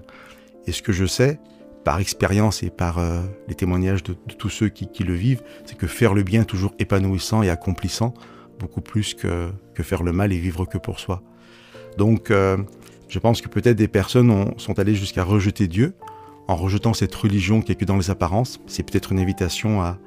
Et 0.66 0.72
ce 0.72 0.82
que 0.82 0.92
je 0.92 1.06
sais, 1.06 1.38
par 1.84 2.00
expérience 2.00 2.62
et 2.62 2.70
par 2.70 2.98
euh, 2.98 3.22
les 3.48 3.54
témoignages 3.54 4.02
de, 4.02 4.14
tous 4.38 4.50
ceux 4.50 4.68
qui, 4.68 5.04
le 5.04 5.14
vivent, 5.14 5.42
c'est 5.64 5.76
que 5.76 5.86
faire 5.86 6.14
le 6.14 6.22
bien 6.22 6.42
est 6.42 6.44
toujours 6.44 6.74
épanouissant 6.78 7.42
et 7.42 7.50
accomplissant, 7.50 8.14
beaucoup 8.58 8.80
plus 8.80 9.14
que, 9.14 9.50
faire 9.80 10.02
le 10.02 10.12
mal 10.12 10.32
et 10.32 10.38
vivre 10.38 10.66
que 10.66 10.76
pour 10.76 10.98
soi. 10.98 11.22
Donc, 11.96 12.30
je 12.30 13.18
pense 13.20 13.40
que 13.40 13.48
peut-être 13.48 13.76
des 13.76 13.86
personnes 13.88 14.30
ont- 14.30 14.58
sont 14.58 14.78
allées 14.80 14.96
jusqu'à 14.96 15.22
rejeter 15.22 15.68
Dieu, 15.68 15.94
en 16.48 16.56
rejetant 16.56 16.94
cette 16.94 17.14
religion 17.14 17.60
qui 17.60 17.72
est 17.72 17.74
que 17.76 17.84
dans 17.84 17.96
les 17.96 18.10
apparences. 18.10 18.58
C'est 18.66 18.82
peut-être 18.82 19.12
une 19.12 19.20
invitation 19.20 19.82
à 19.82 19.98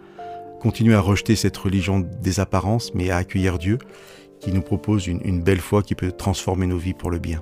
continuer 0.60 0.96
à 0.96 1.02
rejeter 1.02 1.36
cette 1.36 1.58
religion 1.58 2.00
des 2.00 2.40
apparences, 2.40 2.94
mais 2.94 3.10
à 3.10 3.18
accueillir 3.18 3.58
Dieu, 3.58 3.80
qui 4.40 4.52
nous 4.52 4.62
propose 4.62 5.08
une, 5.08 5.22
une 5.24 5.42
belle 5.42 5.62
foi 5.62 5.84
qui 5.84 5.96
peut 5.96 6.12
transformer 6.12 6.68
nos 6.68 6.78
vies 6.78 6.94
pour 6.94 7.12
le 7.12 7.20
bien. 7.20 7.42